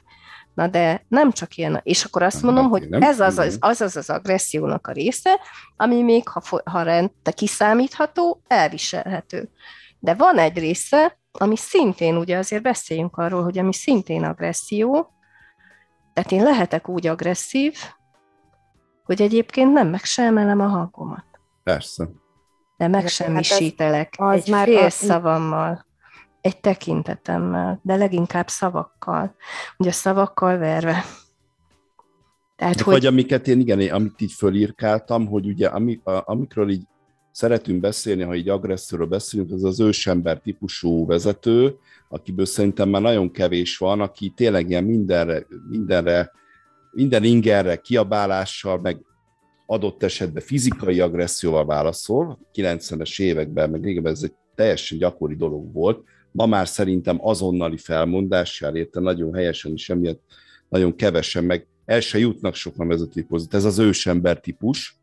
[0.54, 3.96] Na de nem csak ilyen, és akkor azt mondom, hogy ez az az, az az,
[3.96, 5.40] az agressziónak a része,
[5.76, 9.50] ami még, ha, ha rende kiszámítható, elviselhető.
[9.98, 15.12] De van egy része, ami szintén, ugye azért beszéljünk arról, hogy ami szintén agresszió,
[16.12, 17.76] tehát én lehetek úgy agresszív,
[19.04, 21.24] hogy egyébként nem megselmelem a hangomat.
[21.62, 22.08] Persze.
[22.76, 24.90] De megsemmisítelek hát egy már fél a...
[24.90, 25.86] szavammal,
[26.40, 29.34] egy tekintetemmel, de leginkább szavakkal.
[29.78, 31.04] Ugye szavakkal verve.
[32.56, 32.92] Tehát, hogy...
[32.92, 36.86] Vagy amiket én, igen, amit így fölírkáltam, hogy ugye ami, a, amikről így
[37.32, 41.76] szeretünk beszélni, ha így agresszióról beszélünk, az az ősember típusú vezető,
[42.08, 46.30] akiből szerintem már nagyon kevés van, aki tényleg ilyen mindenre, mindenre
[46.92, 49.00] minden ingerre, kiabálással, meg
[49.66, 52.38] adott esetben fizikai agresszióval válaszol.
[52.54, 56.04] 90-es években, meg régebben ez egy teljesen gyakori dolog volt.
[56.32, 60.22] Ma már szerintem azonnali felmondással érte nagyon helyesen, és emiatt
[60.68, 63.54] nagyon kevesen, meg el se jutnak sokan vezetői pozíciót.
[63.54, 65.01] Ez az ősember típus,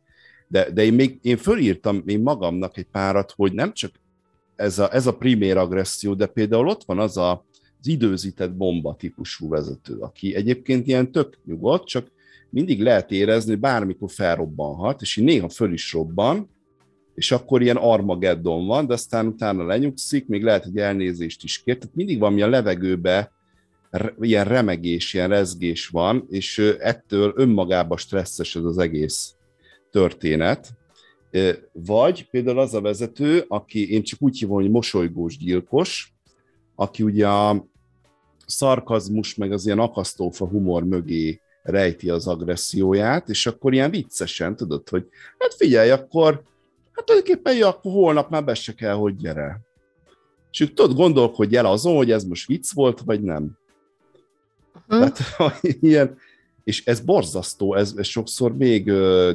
[0.51, 3.91] de, de én még én fölírtam én magamnak egy párat, hogy nem csak
[4.55, 7.45] ez a, ez a primér agresszió, de például ott van az a,
[7.79, 12.11] az időzített bomba típusú vezető, aki egyébként ilyen tök nyugodt, csak
[12.49, 16.49] mindig lehet érezni, hogy bármikor felrobbanhat, és így néha föl is robban,
[17.15, 21.77] és akkor ilyen Armageddon van, de aztán utána lenyugszik, még lehet, hogy elnézést is kér.
[21.77, 23.31] Tehát mindig van, a levegőbe
[24.19, 29.33] ilyen remegés, ilyen rezgés van, és ettől önmagában stresszes ez az egész
[29.91, 30.69] történet.
[31.71, 36.13] Vagy például az a vezető, aki én csak úgy hívom, hogy mosolygós gyilkos,
[36.75, 37.65] aki ugye a
[38.45, 44.89] szarkazmus, meg az ilyen akasztófa humor mögé rejti az agresszióját, és akkor ilyen viccesen, tudod,
[44.89, 46.41] hogy hát figyelj, akkor
[46.91, 49.61] hát tulajdonképpen jó, akkor holnap már be se kell, hogy gyere.
[50.51, 53.57] És ők tudod, gondolkodj el azon, hogy ez most vicc volt, vagy nem.
[54.87, 54.97] Hm.
[54.99, 56.17] Tehát ilyen,
[56.63, 58.85] és ez borzasztó, ez, ez sokszor még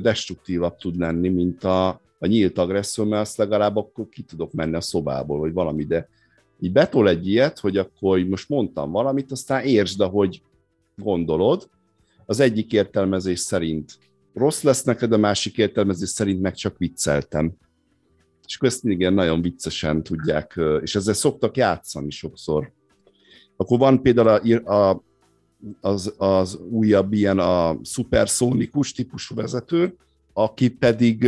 [0.02, 4.74] destruktívabb tud lenni, mint a, a nyílt agresszió, mert azt legalább akkor ki tudok menni
[4.74, 6.08] a szobából, vagy valami, de
[6.60, 10.42] így betol egy ilyet, hogy akkor most mondtam valamit, aztán értsd, ahogy
[10.96, 11.68] gondolod.
[12.26, 13.98] Az egyik értelmezés szerint
[14.34, 17.52] rossz lesz neked, a másik értelmezés szerint meg csak vicceltem.
[18.46, 22.72] És akkor ezt igen, nagyon viccesen tudják, és ezzel szoktak játszani sokszor.
[23.56, 25.02] Akkor van például a, a
[25.80, 29.96] az, az újabb ilyen a szuperszónikus típusú vezető,
[30.32, 31.26] aki pedig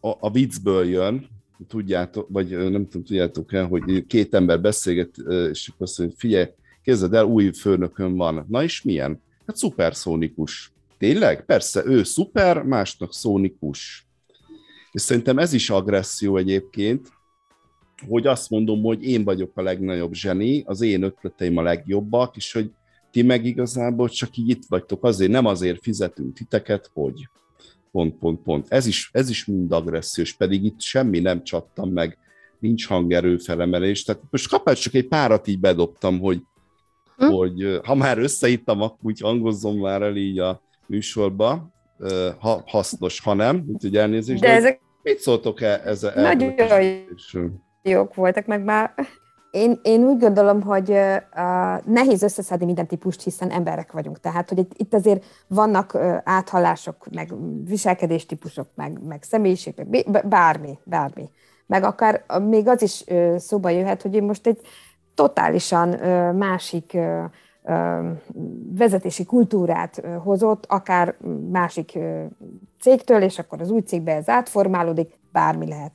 [0.00, 1.30] a, a viccből jön,
[1.68, 5.16] tudjátok, vagy nem tudom, tudjátok-e, hogy két ember beszélget,
[5.50, 6.46] és azt mondja, figyelj,
[6.82, 8.46] kezded el, új főnökön van.
[8.48, 9.20] Na és milyen?
[9.46, 10.72] Hát szuperszónikus.
[10.98, 11.44] Tényleg?
[11.44, 14.06] Persze, ő szuper, másnak szónikus.
[14.92, 17.08] És szerintem ez is agresszió egyébként,
[18.08, 22.52] hogy azt mondom, hogy én vagyok a legnagyobb zseni, az én ötleteim a legjobbak, és
[22.52, 22.70] hogy
[23.12, 27.28] ti meg igazából csak így itt vagytok, azért nem azért fizetünk titeket, hogy
[27.90, 28.66] pont, pont, pont.
[28.68, 32.18] Ez is, ez is mind agressziós, pedig itt semmi nem csattam meg,
[32.58, 36.40] nincs hangerő felemelés, tehát most kapás csak egy párat így bedobtam, hogy,
[37.16, 37.24] hm?
[37.26, 41.70] hogy ha már összeittam, akkor úgy hangozzon már el így a műsorba,
[42.38, 44.40] ha hasznos, ha nem, úgyhogy elnézést.
[44.40, 46.54] De, de ezek mit szóltok e, ez, Nagyon
[47.82, 48.94] jók voltak, meg már
[49.52, 50.96] én, én úgy gondolom, hogy uh,
[51.84, 54.20] nehéz összeszedni minden típust, hiszen emberek vagyunk.
[54.20, 57.32] Tehát, hogy itt, itt azért vannak uh, áthallások, meg
[57.64, 59.74] viselkedéstípusok, meg, meg személyiség,
[60.10, 61.30] meg bármi, bármi.
[61.66, 64.60] Meg akár uh, még az is uh, szóba jöhet, hogy én most egy
[65.14, 67.24] totálisan uh, másik uh,
[68.76, 71.14] vezetési kultúrát hozott, akár
[71.50, 71.98] másik
[72.80, 75.92] cégtől, és akkor az új cégbe ez átformálódik, bármi lehet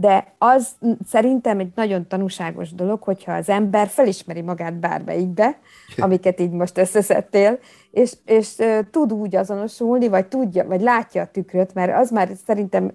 [0.00, 0.68] de az
[1.06, 5.58] szerintem egy nagyon tanúságos dolog, hogyha az ember felismeri magát bármelyikbe,
[5.96, 7.58] amiket így most összeszedtél,
[7.90, 8.56] és, és
[8.90, 12.92] tud úgy azonosulni, vagy tudja, vagy látja a tükröt, mert az már szerintem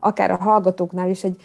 [0.00, 1.36] akár a hallgatóknál is egy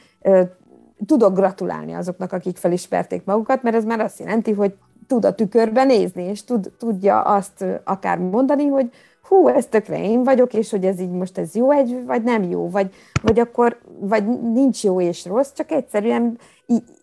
[1.05, 4.73] tudok gratulálni azoknak, akik felismerték magukat, mert ez már azt jelenti, hogy
[5.07, 8.89] tud a tükörbe nézni, és tud, tudja azt akár mondani, hogy
[9.27, 12.43] hú, ez tökre én vagyok, és hogy ez így most ez jó egy, vagy nem
[12.43, 16.37] jó, vagy, vagy akkor, vagy nincs jó és rossz, csak egyszerűen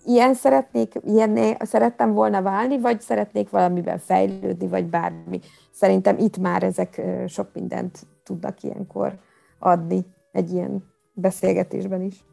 [0.04, 5.40] ilyen szeretnék, ilyen szerettem volna válni, vagy szeretnék valamiben fejlődni, vagy bármi.
[5.70, 9.18] Szerintem itt már ezek sok mindent tudnak ilyenkor
[9.58, 12.24] adni egy ilyen beszélgetésben is.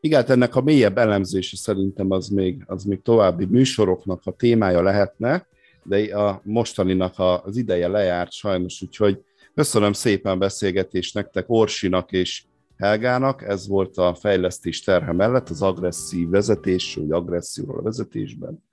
[0.00, 4.82] Igen, hát ennek a mélyebb elemzése szerintem az még, az még további műsoroknak a témája
[4.82, 5.46] lehetne,
[5.88, 9.20] de a mostaninak az ideje lejárt sajnos, úgyhogy
[9.54, 12.44] köszönöm szépen a beszélgetést nektek Orsinak és
[12.76, 18.66] Helgának, ez volt a fejlesztés terhe mellett, az agresszív vezetés, vagy agresszióról a vezetésben.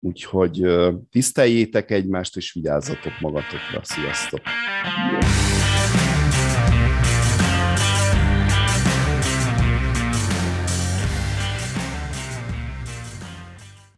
[0.00, 0.66] Úgyhogy
[1.10, 3.80] tiszteljétek egymást, és vigyázzatok magatokra.
[3.84, 4.40] Sziasztok!
[4.44, 5.67] Yeah.